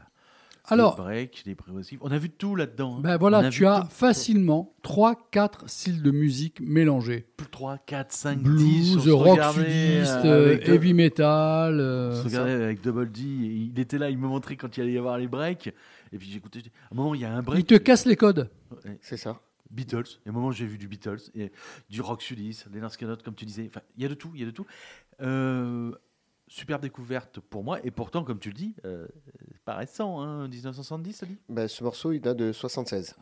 [0.69, 2.97] Alors- les breaks, les progressifs, on a vu tout là-dedans.
[2.97, 3.01] hein.
[3.01, 3.87] Ben voilà, tu as tout.
[3.91, 7.29] facilement 3-4 styles de musique mélangés.
[7.53, 8.43] 3, 4, 5, 10.
[8.43, 9.63] Blues, on se rock regardait,
[10.05, 11.79] sudiste, euh, heavy metal.
[11.79, 14.93] euh, se regardait avec Double D, il était là, il me montrait quand il allait
[14.95, 15.73] y avoir les breaks.
[16.17, 16.63] Et puis j'écoutais, à
[16.93, 17.61] un moment il y a un break.
[17.61, 18.49] il te casse les codes.
[18.85, 19.39] Ouais, C'est ça.
[19.71, 21.53] Beatles, et à un moment j'ai vu du Beatles, et
[21.91, 23.67] du rock sudiste, des Scanot, comme tu disais.
[23.67, 24.65] Enfin, il y a de tout, il y a de tout.
[25.21, 25.93] Euh,
[26.49, 29.07] super découverte pour moi, et pourtant, comme tu le dis, euh,
[29.53, 31.37] c'est pas récent, hein, 1970, ça dit?
[31.51, 33.15] Ben, ce morceau, il date de 76.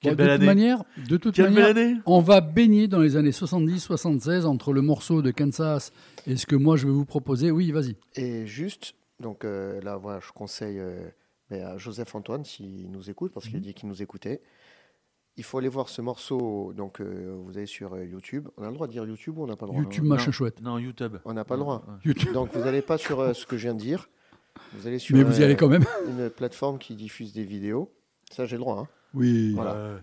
[0.00, 0.46] Quelle Bon, belle de toute année.
[0.46, 4.72] manière, de toute Quelle manière, belle année on va baigner dans les années 70-76 entre
[4.72, 5.92] le morceau de Kansas
[6.26, 7.50] et ce que moi je vais vous proposer.
[7.50, 7.96] Oui, vas-y.
[8.16, 11.06] Et juste, donc euh, là, voilà, je conseille euh,
[11.50, 14.40] ben, à Joseph Antoine s'il nous écoute, parce qu'il a dit qu'il nous écoutait.
[15.36, 16.72] Il faut aller voir ce morceau.
[16.74, 18.48] Donc, euh, vous allez sur euh, YouTube.
[18.56, 20.08] On a le droit de dire YouTube ou on n'a pas le droit YouTube hein
[20.08, 20.32] machin non.
[20.32, 20.60] chouette.
[20.60, 21.16] Non, YouTube.
[21.24, 21.84] On n'a pas le droit.
[22.04, 22.32] YouTube.
[22.32, 24.08] Donc, vous n'allez pas sur euh, ce que je viens de dire.
[24.74, 25.84] Vous allez sur Mais vous y euh, allez quand même.
[26.08, 27.90] une plateforme qui diffuse des vidéos.
[28.30, 28.80] Ça, j'ai le droit.
[28.80, 28.88] hein.
[29.14, 29.52] Oui.
[29.54, 29.74] Voilà.
[29.74, 29.98] Euh,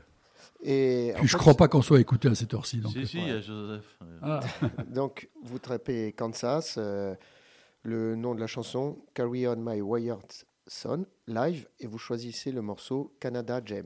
[0.63, 2.77] Et Puis je fait, crois pas qu'on soit écouté à cette heure-ci.
[2.79, 2.93] donc.
[2.93, 3.85] si, si, il y a Joseph.
[4.01, 4.39] euh, Ah.
[4.87, 7.13] Donc, vous tapez Kansas, euh,
[7.83, 10.19] le nom de la chanson, Carry On My Wired
[10.67, 13.85] Son, live, et vous choisissez le morceau Canada Jam.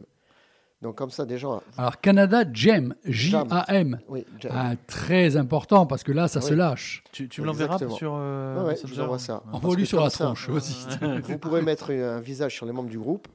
[0.81, 1.47] Donc, comme ça, déjà,
[1.77, 3.99] Alors Canada Jam, J-A-M.
[4.09, 4.51] oui, Jam.
[4.55, 6.47] Ah, très important parce que là, ça Oui.
[6.47, 7.03] se lâche.
[7.11, 8.13] Tu, tu me l'enverras sur.
[8.15, 9.43] euh, Ouais, ouais, Messenger je vous envoie ça.
[9.51, 10.87] Envoie-lui sur la ça, tronche aussi.
[11.23, 13.27] Vous pourrez mettre un visage sur les membres du groupe,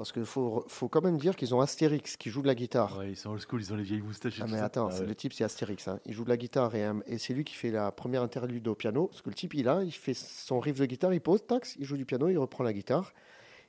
[0.00, 2.96] parce qu'il faut, faut quand même dire qu'ils ont Astérix qui joue de la guitare.
[2.98, 4.64] Ouais, ils sont old school, ils ont les vieilles moustaches et Ah tout mais ça.
[4.64, 5.04] attends, Ah ouais.
[5.06, 5.86] le type c'est Astérix.
[5.88, 6.00] hein.
[6.06, 8.66] Il joue de la guitare et, euh, et c'est lui qui fait la première interlude
[8.66, 9.08] au piano.
[9.08, 11.76] Parce que le type il a, il fait son riff de guitare, il pose, tax,
[11.78, 13.12] il joue du piano, il reprend la guitare.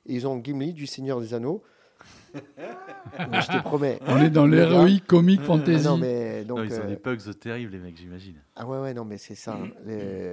[0.06, 1.62] Et ils ont Gimli du Seigneur des Anneaux.
[2.34, 3.98] Je te promets.
[4.06, 5.84] On est dans l'héroïque comique Ah fantasy.
[5.84, 8.36] non mais donc Non, ils ont euh, des pugs terribles, les mecs, j'imagine.
[8.56, 9.54] ah ouais ouais non mais c'est ça.
[9.62, 9.68] hein.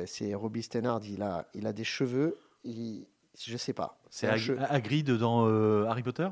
[0.07, 3.05] C'est Robbie Stennard, il a il a des cheveux, il,
[3.47, 3.99] je sais pas.
[4.09, 6.27] C'est che- Hagrid dans euh, Harry Potter?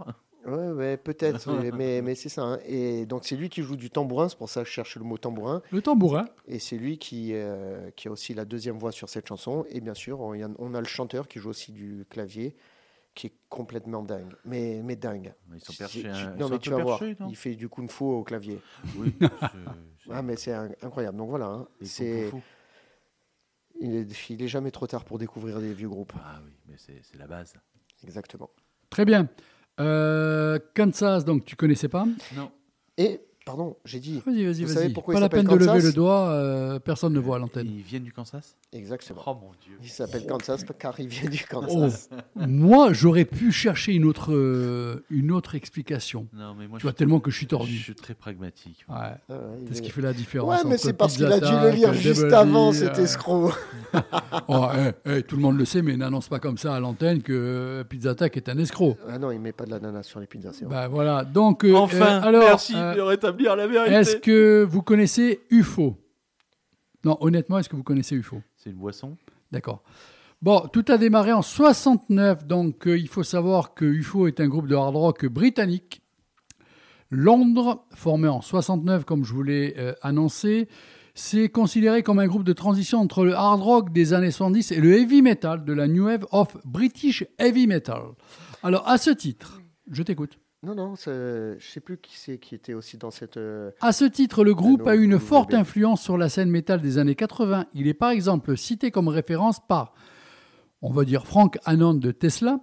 [0.46, 1.52] Ouais, ouais, peut-être,
[2.02, 2.44] mais- c'est ça.
[2.44, 2.60] hein.
[2.66, 5.04] Et donc, c'est lui qui joue du tambourin, c'est pour ça que je cherche le
[5.04, 5.62] mot tambourin.
[5.72, 6.26] Le tambourin.
[6.48, 9.66] Et c'est lui qui, euh, qui a aussi la deuxième voix sur cette chanson.
[9.70, 12.56] Et bien sûr, on, y a, on a le chanteur qui joue aussi du clavier,
[13.14, 14.34] qui est complètement dingue.
[14.46, 15.34] Mais, mais dingue.
[15.54, 16.02] Ils sont perchés.
[16.04, 16.34] tu- hein.
[16.36, 17.28] Ils non, sont mais un tu peu vas voir, perchés, non?
[17.30, 18.60] il fait du kung fu au clavier.
[18.98, 19.14] Oui.
[19.20, 19.48] c'est- c'est-
[20.10, 21.18] Ah, mais c'est un- incroyable.
[21.18, 21.68] Donc voilà, hein.
[21.82, 22.42] ils sont c'est, fous.
[23.82, 26.14] Il, est, il est jamais trop tard pour découvrir des vieux groupes.
[26.16, 27.54] Ah oui, mais c'est c'est la base.
[28.04, 28.50] Exactement.
[28.90, 29.28] Très bien.
[29.80, 32.06] Euh, Kansas, donc tu connaissais pas?
[32.36, 32.52] Non.
[32.98, 34.22] Et, pardon, j'ai dit.
[34.26, 34.94] Vas-y, vas-y, Vous savez vas-y.
[34.94, 37.40] pourquoi Pas il la peine de lever Kansas le doigt, euh, personne ne voit à
[37.40, 37.68] l'antenne.
[37.68, 38.56] Ils viennent du Kansas?
[38.74, 39.22] Exactement.
[39.26, 39.78] Oh mon dieu.
[39.82, 42.10] Il s'appelle Kansas car il vient du Oh, Kansas.
[42.36, 46.28] moi, j'aurais pu chercher une autre, euh, une autre explication.
[46.34, 47.78] Non, mais moi Tu vois, tellement que je suis je tordu.
[47.78, 48.86] suis très pragmatique.
[48.90, 48.96] Ouais.
[48.96, 50.50] Ouais, il C'est ce est- qui fait la différence.
[50.50, 53.00] Ouais, mais entre c'est parce qu'il Pizza a dû le Attack, lire juste avant, cet
[53.00, 53.52] euh, escroc.
[54.48, 54.68] oh,
[55.06, 57.84] eh, eh, tout le monde le sait, mais n'annonce pas comme ça à l'antenne que
[57.90, 58.98] Pizza Attack est un escroc.
[59.10, 60.74] Ah non, il met pas de l'ananas sur les pizzas, c'est vrai.
[60.76, 61.24] Bah voilà.
[61.24, 63.02] Donc, euh, Enfin, euh, alors, merci euh, de
[63.38, 63.96] rétablir la vérité.
[63.96, 65.98] est-ce que vous connaissez UFO?
[67.04, 68.42] Non, honnêtement, est-ce que vous connaissez UFO?
[68.56, 69.18] C'est une boisson
[69.52, 69.84] D'accord.
[70.42, 74.48] Bon, tout a démarré en 69, donc euh, il faut savoir que UFO est un
[74.48, 76.02] groupe de hard rock britannique.
[77.10, 80.68] Londres, formé en 69, comme je vous l'ai euh, annoncé,
[81.16, 84.80] c'est considéré comme un groupe de transition entre le hard rock des années 70 et
[84.80, 88.02] le heavy metal de la New Wave of British Heavy Metal.
[88.62, 90.38] Alors, à ce titre, je t'écoute.
[90.64, 93.38] Non, non, je sais plus qui c'est qui était aussi dans cette.
[93.38, 96.82] euh, À ce titre, le groupe a eu une forte influence sur la scène métal
[96.82, 97.68] des années 80.
[97.76, 99.94] Il est par exemple cité comme référence par,
[100.82, 102.60] on va dire, Frank Hannon de Tesla,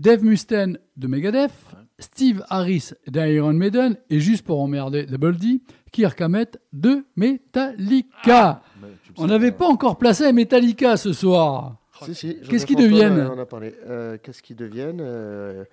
[0.00, 1.52] Dave Mustaine de Megadeth,
[2.00, 5.60] Steve Harris d'Iron Maiden et juste pour emmerder Double D,
[5.92, 8.62] Kirk Hammett de Metallica.
[8.82, 11.76] Le On n'avait pas encore placé Metallica ce soir.
[12.02, 12.36] Si, si.
[12.50, 13.74] Qu'est-ce qu'ils deviennent euh, On a parlé.
[13.86, 15.64] Euh, Qu'est-ce qu'ils deviennent euh,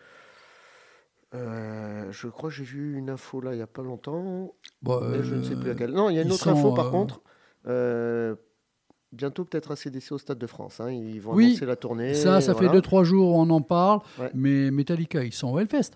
[1.33, 4.53] euh, Je crois que j'ai vu une info là il n'y a pas longtemps.
[4.81, 5.91] Bon, mais je ne sais euh, plus laquelle.
[5.91, 7.21] Non, il y a une autre info par euh, contre.
[7.67, 8.35] Euh,
[9.11, 10.79] bientôt peut-être à CDC au Stade de France.
[10.79, 10.91] hein.
[10.91, 12.13] Ils vont Oui, annoncer la tournée.
[12.13, 12.79] Ça, ça fait voilà.
[12.81, 14.31] 2-3 jours on en parle, Ouais.
[14.33, 15.91] mais Metallica, ils sont au Hellfest.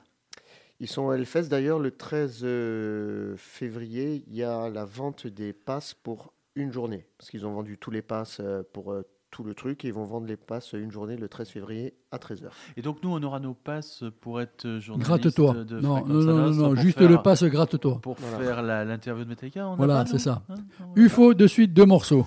[0.80, 4.23] Ils sont au Hellfest d'ailleurs le 13 euh, février.
[4.27, 7.07] Il y a la vente des passes pour une journée.
[7.18, 9.01] Parce qu'ils ont vendu tous les passes euh, pour euh,
[9.38, 9.85] tout le truc.
[9.85, 12.47] Et ils vont vendre les passes une journée le 13 février à 13h.
[12.76, 15.07] Et donc nous, on aura nos passes pour être journaliste
[15.38, 15.53] Gratte-toi.
[15.64, 17.99] de Non, non, non, non, pour juste faire- le passe gratte-toi.
[18.01, 18.38] Pour Voilà.
[18.39, 19.68] faire l'interview de Metallica.
[19.68, 20.41] on Voilà, c'est non ça.
[20.49, 22.26] Hein Non, UFO, de suite, deux morceaux.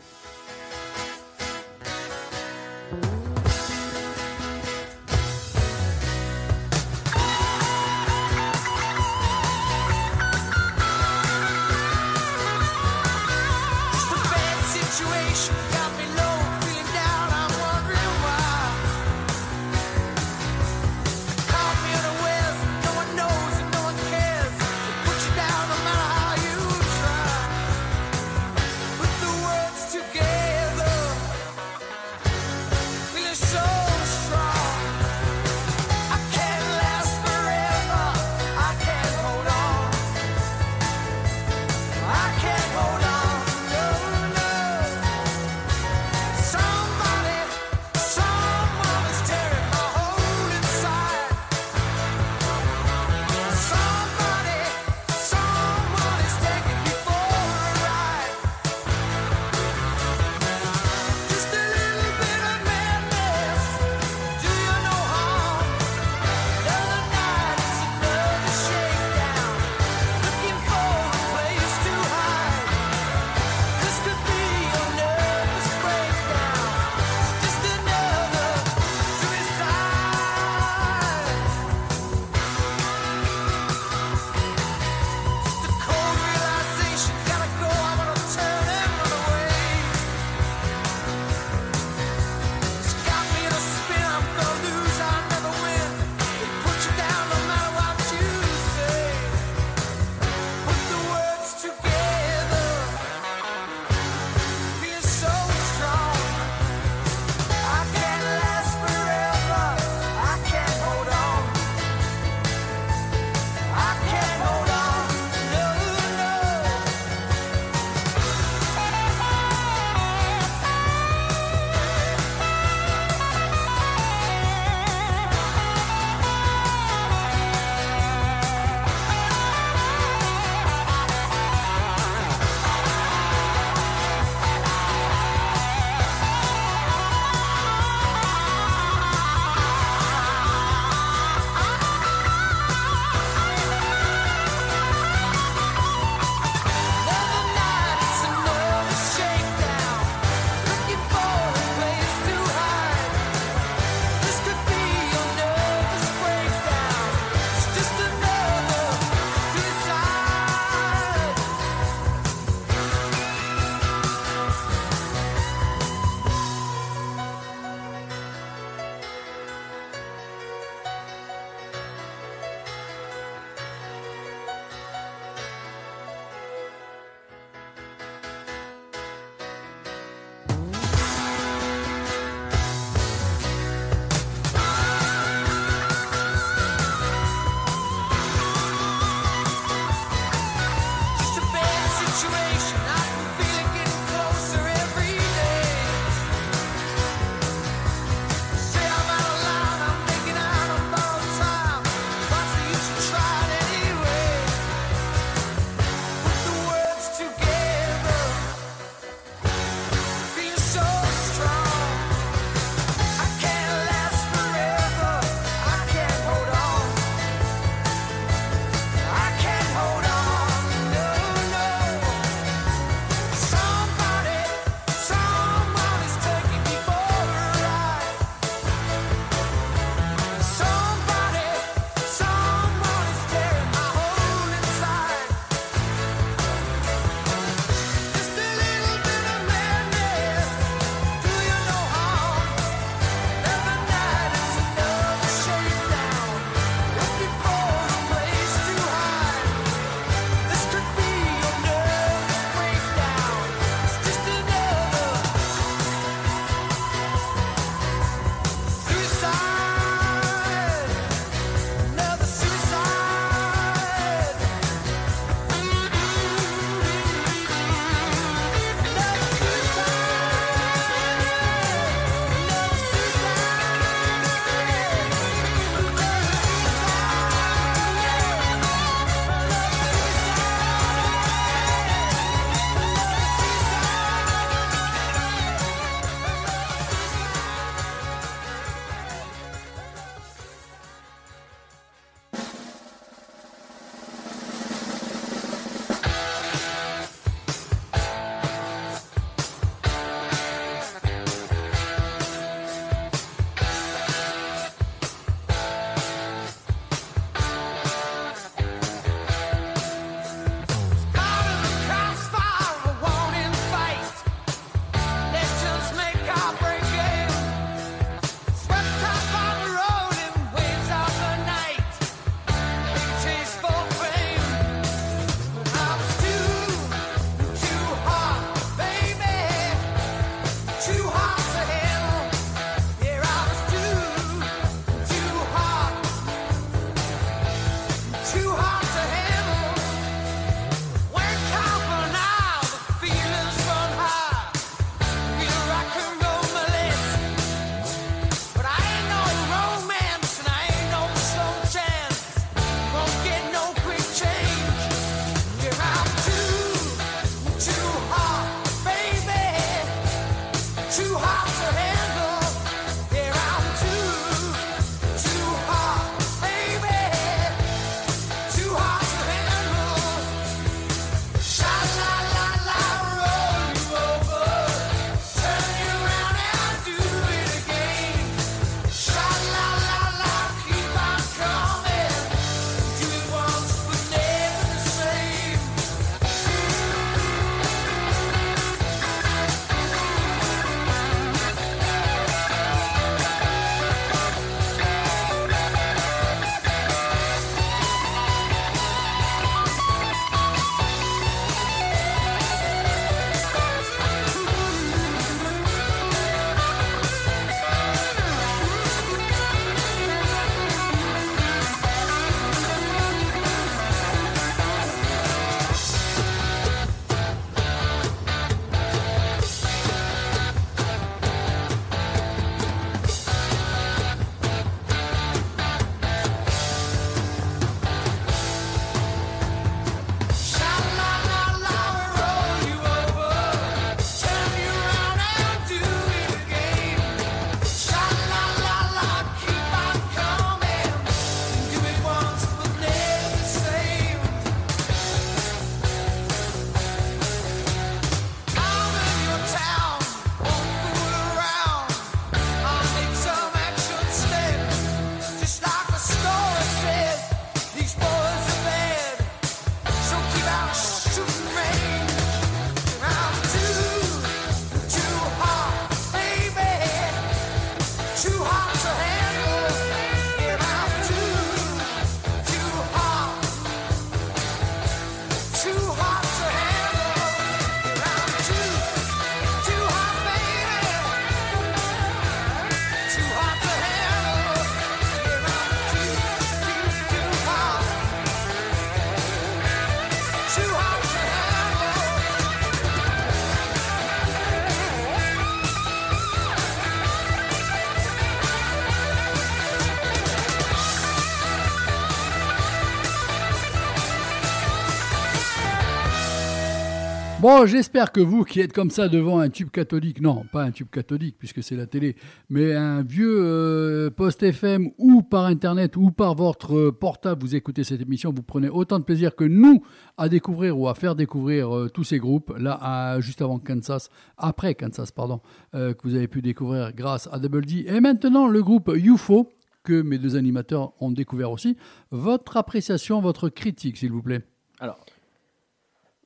[507.40, 510.72] Bon, j'espère que vous qui êtes comme ça devant un tube catholique, non, pas un
[510.72, 512.14] tube catholique puisque c'est la télé,
[512.50, 517.56] mais un vieux euh, post FM ou par internet ou par votre euh, portable, vous
[517.56, 519.82] écoutez cette émission, vous prenez autant de plaisir que nous
[520.18, 524.74] à découvrir ou à faire découvrir euh, tous ces groupes, là, juste avant Kansas, après
[524.74, 525.40] Kansas, pardon,
[525.74, 527.86] euh, que vous avez pu découvrir grâce à Double D.
[527.88, 529.50] Et maintenant, le groupe UFO,
[529.82, 531.78] que mes deux animateurs ont découvert aussi.
[532.10, 534.42] Votre appréciation, votre critique, s'il vous plaît.
[534.78, 534.98] Alors,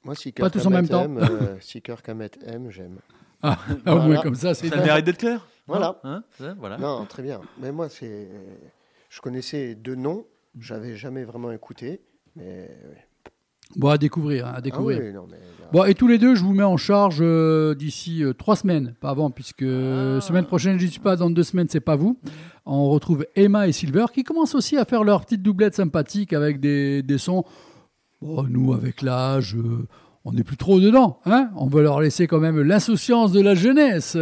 [0.05, 1.07] Moi, si Pas tous en même temps.
[1.17, 2.99] euh, si Kirk Hammett aime, j'aime.
[3.47, 4.23] Ah, au moins Voilà.
[4.23, 6.01] comme ça, c'est ça mérite d'être clair Voilà.
[6.03, 6.23] Hein
[6.59, 6.79] voilà.
[6.79, 7.41] Non, très bien.
[7.61, 8.29] Mais moi, c'est.
[9.11, 10.25] Je connaissais deux noms.
[10.59, 12.01] J'avais jamais vraiment écouté.
[12.37, 12.71] Mais.
[13.77, 14.99] Bon, à découvrir, hein, à Ah découvrir.
[15.03, 15.37] oui, non, mais.
[15.37, 18.57] là- Bon, et tous les deux, je vous mets en charge euh, d'ici euh, trois
[18.57, 20.21] semaines, pas avant, puisque Ah.
[20.23, 22.19] semaine prochaine, j'y suis pas, dans deux semaines, c'est pas vous.
[22.65, 26.61] On retrouve Emma et Silver qui commencent aussi à faire leur petite doublette sympathique avec
[26.61, 27.45] des, des sons.
[28.25, 29.87] Bon, nous, avec l'âge, euh,
[30.25, 31.21] on n'est plus trop dedans.
[31.27, 34.17] Hein on veut leur laisser quand même l'insouciance de la jeunesse.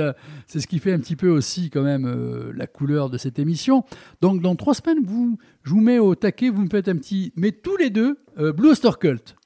[0.49, 3.39] C'est ce qui fait un petit peu aussi quand même euh, la couleur de cette
[3.39, 3.85] émission.
[4.20, 7.33] Donc, dans trois semaines, vous, je vous mets au taquet, vous me faites un petit.
[7.37, 9.37] Mais tous les deux, euh, Blue Oyster Cult.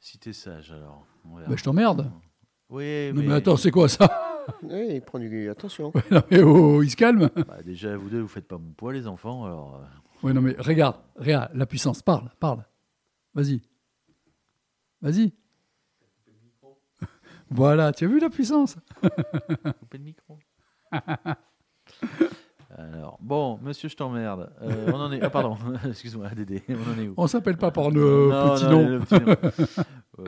[0.00, 1.06] Si t'es sage, alors.
[1.24, 2.10] Bah, je t'emmerde.
[2.70, 4.44] Oui, Non, mais, mais attends, c'est quoi ça?
[4.62, 5.48] Oui, il prend du.
[5.50, 5.92] Attention.
[6.10, 7.28] Non, mais oh, il se calme.
[7.36, 9.76] bah, déjà, vous deux, vous faites pas mon poids, les enfants, alors.
[9.76, 9.86] euh,
[10.22, 12.64] Oui, non, mais regarde, regarde, la puissance, parle, parle.
[13.34, 13.60] Vas-y.
[15.02, 15.32] Vas-y.
[17.50, 18.76] Voilà, tu as vu la puissance
[19.80, 20.38] Coupez le micro.
[22.76, 24.52] Alors, bon, monsieur, je t'emmerde.
[24.60, 25.22] Euh, on en est.
[25.22, 25.56] Ah, pardon,
[25.88, 27.14] excuse-moi, Dédé, on en est où?
[27.16, 28.88] On s'appelle pas par nos Non, petits non, noms.
[28.88, 29.84] le petit nom.
[30.20, 30.24] Euh,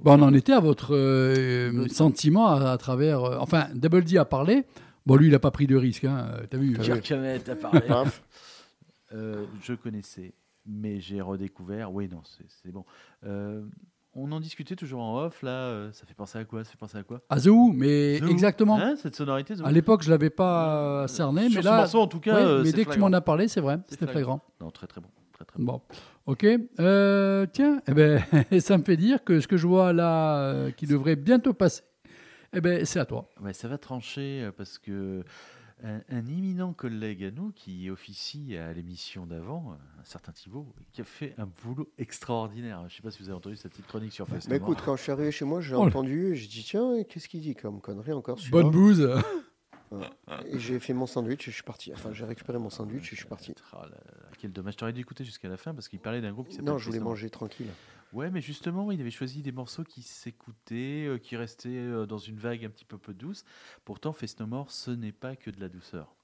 [0.00, 3.22] Bon, on en était à votre euh, sentiment à, à travers.
[3.24, 4.64] euh, enfin, Double D a parlé.
[5.04, 6.04] Bon, lui, il n'a pas pris de risque.
[6.04, 7.82] Hein, T'as vu euh, Kirk Hammett a parlé.
[9.12, 10.32] Euh, je connaissais,
[10.64, 11.92] mais j'ai redécouvert.
[11.92, 12.86] Oui, non, c'est c'est bon.
[14.16, 15.50] Euh, on en discutait toujours en off, là.
[15.50, 18.18] euh, ça fait penser à quoi Ça fait penser à quoi À The Who, mais
[18.20, 18.30] The Who.
[18.30, 18.78] exactement.
[18.78, 21.76] Hein, cette sonorité The Who à l'époque, je l'avais pas cerné, Sur mais ce là.
[21.78, 23.10] morceau, en tout cas, ouais, euh, mais c'est dès que tu flagrant.
[23.10, 24.40] m'en as parlé, c'est vrai, c'était flagrant.
[24.60, 25.08] Non, très très bon.
[25.32, 25.64] Très, très bon.
[25.74, 25.82] Bon,
[26.26, 26.46] ok.
[26.80, 28.20] Euh, tiens, eh ben,
[28.60, 31.82] ça me fait dire que ce que je vois là, euh, qui devrait bientôt passer,
[32.52, 33.28] eh ben, c'est à toi.
[33.40, 35.22] Ouais, ça va trancher euh, parce que
[35.84, 41.00] un, un éminent collègue à nous qui officie à l'émission d'avant, un certain Thibaut, qui
[41.00, 42.80] a fait un boulot extraordinaire.
[42.80, 44.50] Je ne sais pas si vous avez entendu cette petite chronique sur Facebook.
[44.50, 46.34] Bah écoute, quand je suis arrivé chez moi, j'ai Oh entendu.
[46.34, 49.08] J'ai dit, tiens, qu'est-ce qu'il dit comme connerie encore Bonne bouse.
[50.46, 51.92] Et j'ai fait mon sandwich et je suis parti.
[51.94, 53.54] Enfin, j'ai récupéré mon sandwich et je suis parti.
[53.72, 54.76] Oh là là, quel dommage.
[54.76, 56.72] T'aurais dû écouter jusqu'à la fin parce qu'il parlait d'un groupe qui s'appelle.
[56.72, 57.68] Non, je voulais manger tranquille.
[58.12, 62.18] Ouais, mais justement, il avait choisi des morceaux qui s'écoutaient, euh, qui restaient euh, dans
[62.18, 63.44] une vague un petit peu douce.
[63.84, 66.17] Pourtant, Face No More, ce n'est pas que de la douceur.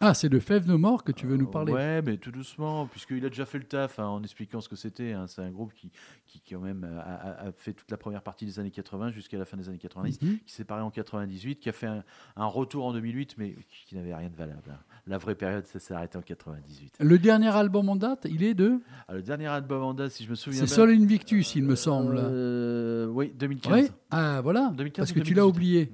[0.00, 1.72] Ah, c'est de Fève No More que tu veux nous parler.
[1.72, 4.76] Ouais, mais tout doucement, puisqu'il a déjà fait le taf hein, en expliquant ce que
[4.76, 5.12] c'était.
[5.12, 5.26] hein.
[5.26, 5.90] C'est un groupe qui,
[6.26, 9.56] qui quand même a, fait toute la première partie des années 80 jusqu'à la fin
[9.56, 10.38] des années 90, Mhm.
[10.44, 12.02] qui s'est séparé en 98, qui a fait un,
[12.36, 14.62] un retour en 2008, mais qui, qui n'avait rien de valable.
[14.70, 14.78] hein.
[15.08, 16.94] La vraie période, ça s'est arrêté en 98.
[16.98, 18.80] Le dernier album en date, il est de.
[19.08, 20.74] Ah, le dernier album en date, si je me souviens C'est bien.
[20.74, 22.16] Sol Invictus, il me semble.
[22.18, 23.72] Euh, oui, 2015.
[23.72, 23.88] oui.
[24.10, 24.72] Ah, voilà.
[24.76, 25.48] 2015 Parce que tu l'as 2018.
[25.56, 25.92] oublié.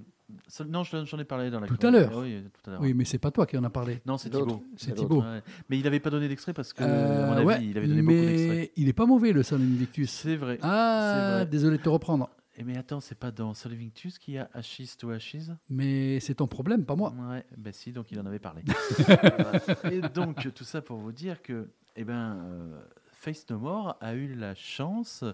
[0.69, 2.11] Non, je- j'en ai parlé dans la Tout à l'heure.
[2.17, 2.81] Oui, tout à l'heure.
[2.83, 4.01] Oui, mais c'est pas toi qui en as parlé.
[4.07, 4.31] Non, c'est.
[4.31, 4.65] Thibaut.
[4.77, 5.23] C'est Thibaut.
[5.23, 5.43] Ouais.
[5.69, 7.87] Mais il n'avait pas donné d'extrait parce que, Euh, à mon avis, ouais, il avait
[7.89, 8.49] donné beaucoup d'extraits.
[8.51, 10.11] mais il est pas mauvais le Sol Invictus.
[10.11, 10.59] C'est vrai.
[10.63, 11.47] Ah, vrai.
[11.47, 12.29] désolé de te reprendre.
[12.59, 15.51] Et mais attends, c'est pas dans Sol Invictus qu'il y a Ashes to Ashes?
[15.71, 17.15] Mais c'est ton problème, pas moi.
[17.31, 18.63] Ouais, bah si, donc il en avait parlé.
[19.91, 22.81] Et donc, tout ça pour vous dire que, eh ben, euh,
[23.13, 25.25] Face No More a eu la chance,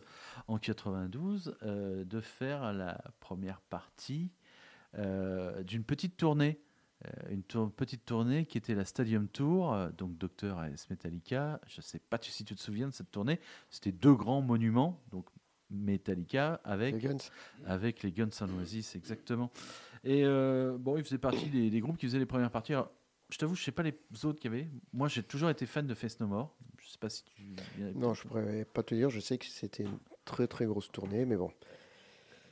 [0.46, 4.37] en 92, euh, de faire la première partie euh,
[4.94, 6.60] d'une petite tournée.
[7.06, 11.60] Euh, une tour- petite tournée qui était la Stadium Tour, euh, donc Docteur AS Metallica.
[11.68, 13.38] Je ne sais pas si tu te souviens de cette tournée.
[13.70, 15.26] C'était deux grands monuments, donc
[15.70, 17.16] Metallica avec Les Guns.
[17.66, 19.50] avec les Guns N' Roses, exactement.
[20.02, 22.72] Et euh, bon, il faisait partie des, des groupes qui faisaient les premières parties.
[22.72, 22.90] Alors,
[23.30, 23.94] je t'avoue, je sais pas les
[24.24, 24.68] autres qu'il y avait.
[24.92, 26.56] Moi, j'ai toujours été fan de Face No More.
[26.80, 27.42] Je sais pas si tu.
[27.94, 29.10] Non, je pourrais pas te dire.
[29.10, 31.52] Je sais que c'était une très très grosse tournée, mais bon.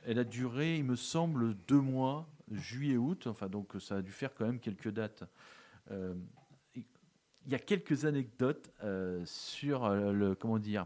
[0.09, 3.27] Elle a duré, il me semble, deux mois, juillet-août.
[3.27, 5.23] Enfin, donc ça a dû faire quand même quelques dates.
[5.91, 6.13] Euh,
[6.75, 10.85] il y a quelques anecdotes euh, sur euh, le, comment dire,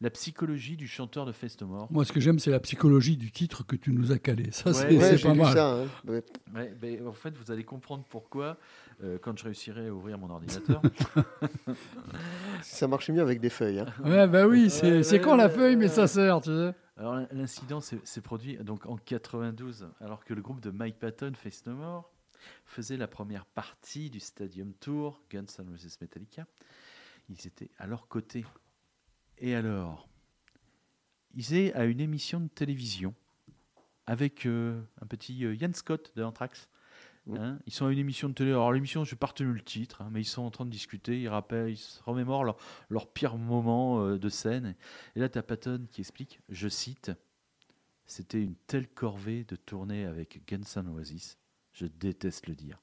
[0.00, 1.88] la psychologie du chanteur de Fest No More.
[1.92, 4.50] Moi, ce que j'aime, c'est la psychologie du titre que tu nous as calé.
[4.50, 5.52] Ça, Ouais, c'est ouais, pas mal.
[5.54, 5.74] ça.
[5.82, 5.86] hein.
[6.06, 6.22] Ouais.
[6.54, 8.56] Ouais, ben, en fait, vous allez comprendre pourquoi
[9.04, 10.80] euh, quand je réussirai à ouvrir mon ordinateur.
[12.62, 13.80] Ça marche mieux avec des feuilles.
[13.80, 13.86] hein.
[14.04, 15.88] Ouais, bah oui, c'est Ouais, c'est ouais, quand la ouais, feuille, mais ouais.
[15.90, 16.72] ça sert, tu sais.
[16.98, 21.32] Alors l'in- l'incident s'est produit donc en 92, alors que le groupe de Mike Patton,
[21.34, 22.10] Face No More,
[22.64, 26.46] faisait la première partie du Stadium Tour Guns N' Roses Metallica.
[27.28, 28.44] Ils étaient à leur côté.
[29.38, 30.08] Et alors,
[31.34, 33.14] ils étaient à une émission de télévision
[34.06, 36.68] avec euh, un petit euh, Scott de Anthrax.
[37.36, 38.50] Hein, ils sont à une émission de télé.
[38.50, 40.70] Alors l'émission, je n'ai pas retenu le titre, hein, mais ils sont en train de
[40.70, 41.20] discuter.
[41.20, 42.56] Ils rappellent, ils se remémorent leur,
[42.88, 44.74] leur pire moment euh, de scène.
[45.14, 47.12] Et là, tu as Patton qui explique, je cite,
[48.06, 51.36] C'était une telle corvée de tourner avec Guns N' Roses.
[51.72, 52.80] Je déteste le dire.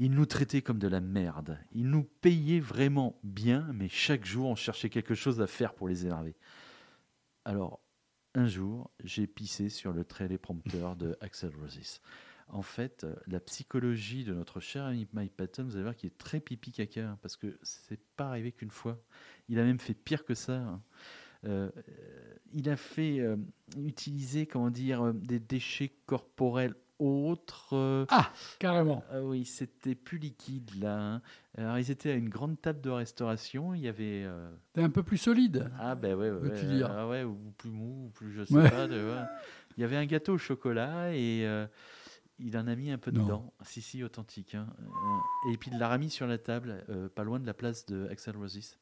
[0.00, 1.58] Ils nous traitaient comme de la merde.
[1.72, 5.88] Ils nous payaient vraiment bien, mais chaque jour, on cherchait quelque chose à faire pour
[5.88, 6.34] les énerver.
[7.44, 7.80] Alors,
[8.34, 12.00] un jour, j'ai pissé sur le téléprompteur de Axel Roses.
[12.48, 16.08] En fait, euh, la psychologie de notre cher ami Mike Patton, vous allez voir qu'il
[16.08, 19.00] est très pipi caca, hein, parce que c'est pas arrivé qu'une fois.
[19.48, 20.56] Il a même fait pire que ça.
[20.56, 20.82] hein.
[21.46, 23.36] Euh, euh, il a fait euh,
[23.76, 27.70] utiliser, comment dire, euh, des déchets corporels autres.
[27.76, 29.04] euh, Ah, carrément.
[29.10, 30.96] ah oui, c'était plus liquide là.
[30.98, 31.22] hein.
[31.58, 33.74] Alors ils étaient à une grande table de restauration.
[33.74, 35.70] Il y avait euh, T'es un peu plus solide.
[35.78, 38.70] ah ben ouais, ouais, ouais, dire ah ouais, ou plus mou, ou plus je sais
[38.70, 38.86] pas.
[38.86, 39.14] de-.
[39.76, 41.66] Il y avait un gâteau au chocolat et euh,
[42.38, 43.22] il en a mis un peu Non.
[43.22, 43.52] dedans.
[43.62, 44.54] Si si, authentique.
[44.54, 44.66] hein.
[44.80, 47.86] Euh, Et puis il l'a remis sur la table, euh, pas loin de la place
[47.86, 48.76] de Axel Roses.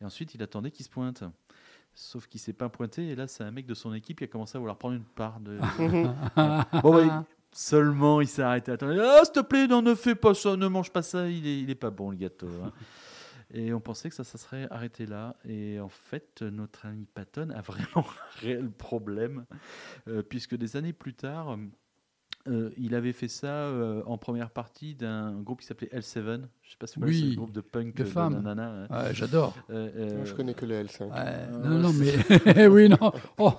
[0.00, 1.24] Et ensuite il attendait qu'il se pointe.
[1.94, 4.26] Sauf qu'il s'est pas pointé et là c'est un mec de son équipe qui a
[4.26, 5.58] commencé à vouloir prendre une part de.
[6.82, 8.72] bon bah, seulement il s'est arrêté.
[8.72, 11.46] Attendez, ah s'il te plaît, non ne fais pas ça, ne mange pas ça, il
[11.46, 12.48] est, il est pas bon le gâteau.
[12.64, 12.72] hein.
[13.54, 15.36] Et on pensait que ça, ça serait arrêté là.
[15.44, 18.04] Et en fait, notre ami Patton a vraiment un
[18.40, 19.46] réel problème,
[20.08, 21.56] euh, puisque des années plus tard,
[22.48, 26.42] euh, il avait fait ça euh, en première partie d'un groupe qui s'appelait L7.
[26.62, 28.34] Je sais pas si vous connaissez Oui, ce groupe de punk de euh, femmes.
[28.42, 29.04] nanana, hein.
[29.06, 29.54] Ouais, J'adore.
[29.70, 31.10] Euh, euh, Je connais que le L5.
[31.10, 33.12] Ouais, non, non, mais oui, non.
[33.38, 33.52] Oh,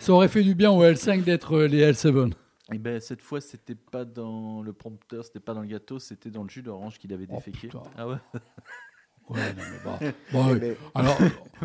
[0.00, 2.32] ça aurait fait du bien au L5 d'être les L7.
[2.72, 6.30] Et ben cette fois, c'était pas dans le prompteur, c'était pas dans le gâteau, c'était
[6.30, 7.68] dans le jus d'orange qu'il avait Oh, déféqué.
[7.96, 8.16] ah ouais.
[9.30, 9.98] Ouais, non, mais bah,
[10.32, 10.58] bon, ouais.
[10.60, 11.18] Mais- Alors,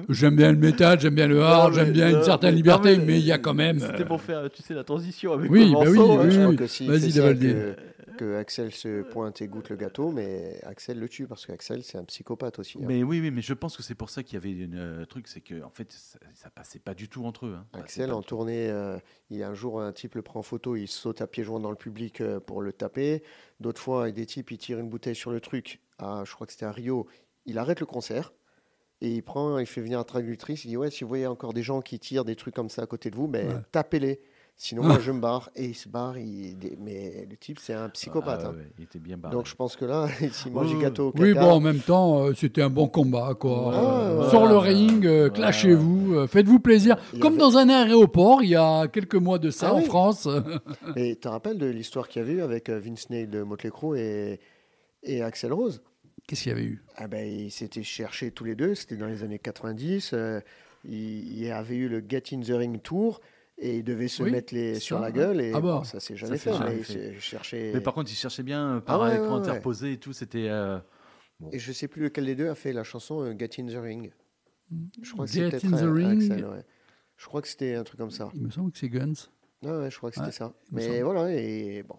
[0.08, 3.06] j'aime bien le métal, j'aime bien le hard, j'aime bien une certaine liberté, non, mais-
[3.14, 3.80] mais il y a quand même.
[3.80, 6.20] C'était euh, pour faire, tu sais, la transition avec Oui, le bah oui, hein.
[6.24, 6.44] oui, je oui.
[6.46, 7.76] crois que s'il Vas-y, que,
[8.18, 11.98] que Axel se pointe et goûte le gâteau, mais Axel le tue parce qu'Axel c'est
[11.98, 12.78] un psychopathe aussi.
[12.78, 12.86] hein.
[12.88, 15.06] Mais oui, oui, mais je pense que c'est pour ça qu'il y avait un euh,
[15.06, 17.56] truc, c'est que en fait, ça, ça passait pas du tout entre eux.
[17.60, 17.66] hein.
[17.74, 18.98] Axel pas en tournée, euh,
[19.30, 21.44] il y a un jour un type le prend en photo, il saute à pieds
[21.44, 23.22] joints dans le public euh, pour le taper.
[23.60, 25.82] D'autres fois, des types ils tirent une bouteille sur le truc.
[25.98, 27.06] Ah, je crois que c'était à Rio.
[27.46, 28.34] Il arrête le concert
[29.02, 30.66] et il prend, il fait venir un traductrice.
[30.66, 32.84] Il dit ouais, si vous voyez encore des gens qui tirent des trucs comme ça
[32.84, 33.54] à côté de vous, ben Ouais.
[33.72, 34.20] tapez-les.
[34.62, 36.18] Sinon, moi je me barre et il se barre.
[36.18, 38.42] il- Mais le type c'est un psychopathe.
[38.44, 38.56] Ah, hein.
[38.58, 39.34] ouais, il était bien barré.
[39.34, 42.26] Donc je pense que là, s'il mange du gâteau au Oui, bon, en même temps,
[42.26, 43.70] euh, c'était un bon combat, quoi.
[43.70, 46.98] Ouais, Euh, ouais, Sur ouais, le ouais, ring, euh, ouais, clashez-vous, euh, faites-vous plaisir.
[47.14, 49.78] Il Comme avait- dans un aéroport, il y a quelques mois de ça Ah en
[49.80, 49.86] oui.
[49.86, 50.28] France.
[50.98, 53.44] Et tu te rappelles de l'histoire qu'il y avait eu avec euh, Vince Neil de
[53.44, 54.42] Motley Crue et,
[55.04, 55.82] et Axel Rose?
[56.30, 56.84] Qu'est-ce qu'il y avait eu?
[56.96, 60.12] Ah ben, Ils s'étaient cherchés tous les deux, c'était dans les années 90.
[60.14, 60.40] euh,
[60.86, 63.20] il, il y avait eu le Get in the Ring Tour
[63.58, 65.42] et ils devaient se Oui, mettre les, sur la gueule.
[65.42, 65.84] Et Ah bon, bon.
[65.84, 66.58] ça s'est jamais s'est fait.
[66.58, 67.10] jamais mais fait.
[67.10, 69.42] ils se cherchaient- Mais par contre, il cherchait bien euh, par Ah ouais, écran ouais,
[69.42, 69.50] ouais.
[69.50, 70.14] interposé et tout.
[70.14, 70.48] C'était.
[70.50, 70.78] euh,
[71.52, 73.76] Et je sais plus lequel des deux a fait la chanson euh, Get in the
[73.82, 74.12] Ring.
[75.02, 76.22] Je crois que Get c'était in the euh, Ring.
[76.32, 76.64] Axel, ouais.
[77.18, 78.30] Je crois que c'était un truc comme ça.
[78.36, 79.14] Il me semble que c'est Guns.
[79.64, 80.54] Ouais, ouais, je crois que c'était Ouais, ça.
[80.72, 81.04] Mais semble.
[81.04, 81.96] voilà, et bon.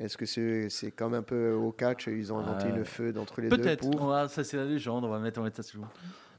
[0.00, 3.18] Est-ce que c'est c'est comme un peu au catch, ils ont inventé Ah, une feud
[3.18, 3.88] entre les deux Peut-être.
[3.88, 4.10] pour...
[4.28, 5.04] Ça, c'est la légende.
[5.04, 5.84] On va mettre, on va mettre ça sous.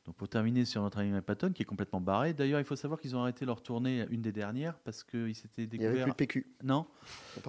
[0.05, 2.33] Donc, pour terminer sur notre ami Patton, qui est complètement barré.
[2.33, 5.69] D'ailleurs, il faut savoir qu'ils ont arrêté leur tournée, une des dernières, parce qu'ils s'étaient
[5.71, 6.47] Il n'y avait plus le PQ.
[6.63, 6.87] Non,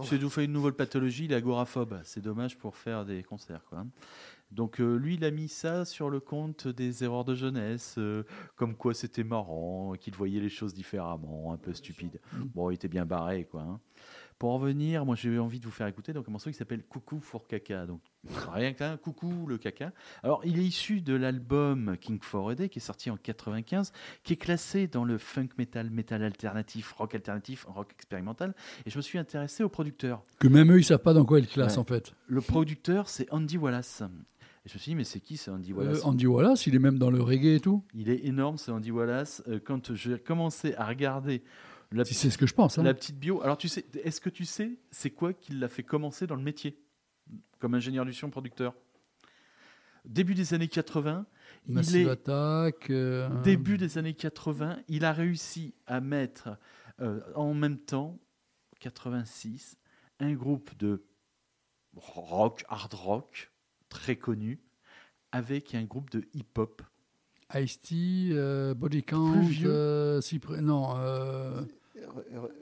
[0.04, 1.98] c'est nous fait une nouvelle pathologie, il est agoraphobe.
[2.04, 3.64] C'est dommage pour faire des concerts.
[3.64, 3.86] Quoi.
[4.50, 8.24] Donc euh, lui, il a mis ça sur le compte des erreurs de jeunesse, euh,
[8.54, 12.20] comme quoi c'était marrant, qu'il voyait les choses différemment, un peu stupide.
[12.54, 13.62] Bon, il était bien barré, quoi.
[13.62, 13.80] hein.
[14.42, 16.82] Pour en revenir, moi j'ai envie de vous faire écouter donc un morceau qui s'appelle
[16.82, 17.86] Coucou for Caca.
[17.86, 18.00] Donc
[18.52, 19.92] rien qu'un coucou le caca.
[20.24, 23.92] Alors il est issu de l'album King for a Day qui est sorti en 95,
[24.24, 28.52] qui est classé dans le funk metal, metal alternatif, rock alternatif, rock expérimental.
[28.84, 30.24] Et je me suis intéressé au producteur.
[30.40, 31.78] Que même eux, ils savent pas dans quoi ils classent, Ouais.
[31.78, 32.12] en fait.
[32.26, 34.02] Le producteur, c'est Andy Wallace.
[34.64, 36.04] Et je me suis dit, mais c'est qui c'est Andy Euh, Wallace?
[36.04, 37.84] Andy Wallace, il est même dans le reggae et tout.
[37.94, 39.40] Il est énorme, c'est Andy Wallace.
[39.46, 41.44] Euh, quand j'ai commencé à regarder
[41.92, 42.78] la, Si c'est ce que je pense.
[42.78, 42.82] hein.
[42.82, 45.82] la petite bio, alors tu sais, est-ce que tu sais, c'est quoi qui l'a fait
[45.82, 46.78] commencer dans le métier
[47.58, 48.74] comme ingénieur du son producteur?
[50.04, 51.26] Début des années 80,
[51.68, 52.90] il est Attack.
[52.90, 56.58] euh, début des années 80, il a réussi à mettre
[57.00, 58.18] euh, en même temps,
[58.80, 59.76] 86,
[60.18, 61.04] un groupe de
[61.94, 63.52] rock, hard rock,
[63.88, 64.60] très connu,
[65.30, 66.82] avec un groupe de hip-hop.
[67.54, 69.70] Ice-T, euh, Body Count, vieux.
[69.70, 71.62] euh, Cypre- non, euh,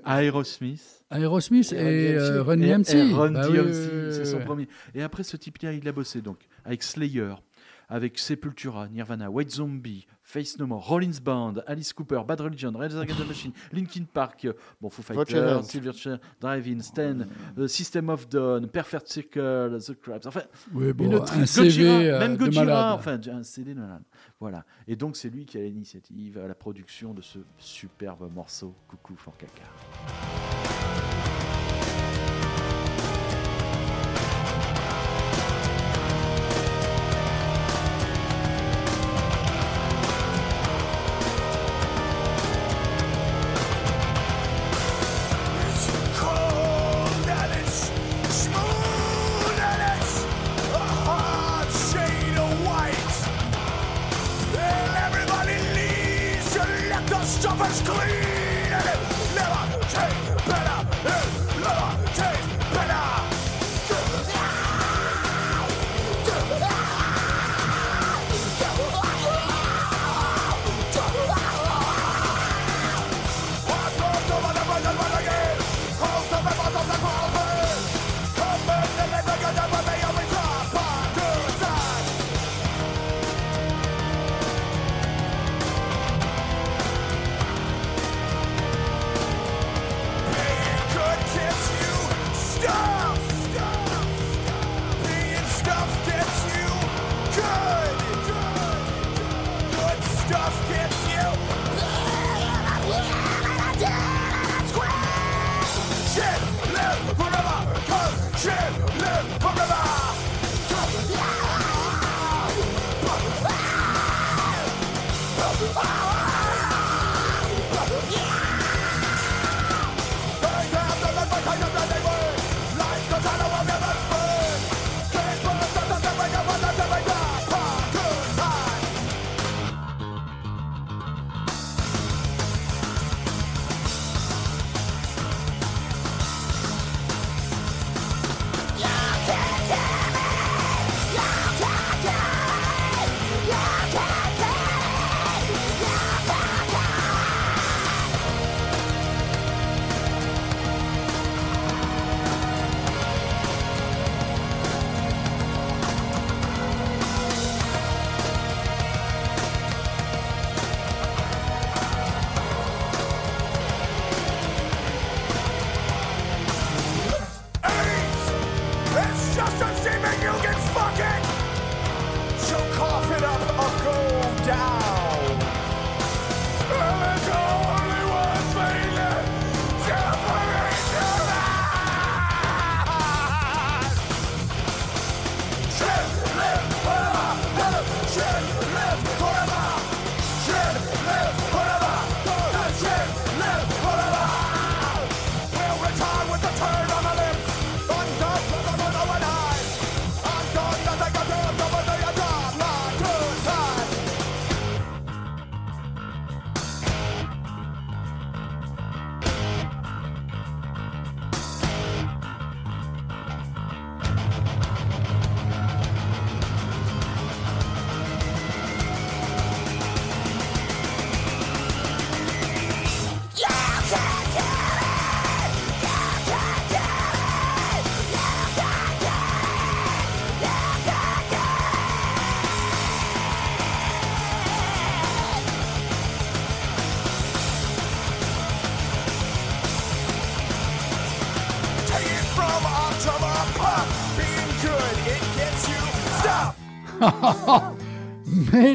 [0.04, 1.02] Aerosmith.
[1.10, 1.76] Aerosmith Et
[2.12, 2.42] et, Run euh, DMC.
[2.42, 2.94] Run Et- DMC.
[3.10, 4.68] et Run Bah oui, DMC, oui, c'est son premier.
[4.94, 7.34] Et après ce type-là, il a bossé donc avec Slayer,
[7.88, 12.96] avec Sepultura, Nirvana, White Zombie, Face No More, Rollins Band, Alice Cooper, Bad Religion, Red
[12.96, 15.62] Against the Machine, Linkin Park, euh, bon, Foo Fighters.
[15.64, 17.18] Silverchair, Drive-In, Stan,
[17.58, 20.42] euh, System of Dawn, Perfect Circle, The Crabs, enfin,
[20.72, 23.80] Oui, bon, une un tri- CV Gojira, euh, même de Gojira, enfin un CD de
[23.80, 24.02] malade.
[24.38, 24.64] Voilà.
[24.86, 29.14] Et donc c'est lui qui a l'initiative à la production de ce superbe morceau Coucou
[29.16, 30.79] for Caca.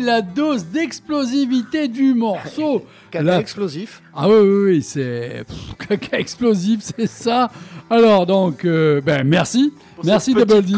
[0.06, 2.86] La dose d'explosivité du morceau.
[3.12, 4.02] Caca La- explosif.
[4.16, 5.44] Ah oui, oui, oui, c'est
[5.90, 7.50] caca explosif, c'est ça.
[7.90, 10.74] Alors donc, euh, ben merci, Pour merci Double D.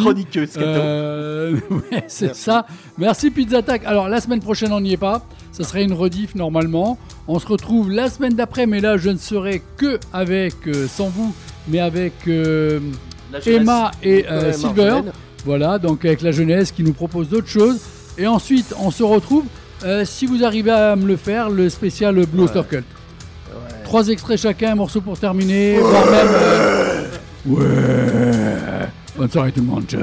[0.57, 2.65] Euh, ouais, c'est ça.
[2.97, 3.83] Merci Pizza Attack.
[3.85, 5.25] Alors la semaine prochaine on n'y est pas.
[5.51, 6.97] Ça serait une rediff normalement.
[7.27, 11.07] On se retrouve la semaine d'après, mais là je ne serai que avec euh, sans
[11.09, 11.33] vous,
[11.67, 12.13] mais avec.
[13.45, 15.01] Emma et Silver.
[15.45, 17.79] Voilà, donc avec la jeunesse qui nous propose d'autres choses.
[18.17, 19.43] Et ensuite, on se retrouve,
[19.83, 22.85] euh, si vous arrivez à me le faire, le spécial Blue Oyster Cult.
[23.83, 26.27] Trois extraits chacun, un morceau pour terminer, voire même...
[26.31, 27.03] euh,
[27.45, 28.87] Ouais.
[29.17, 30.01] Bonne soirée tout le monde, ciao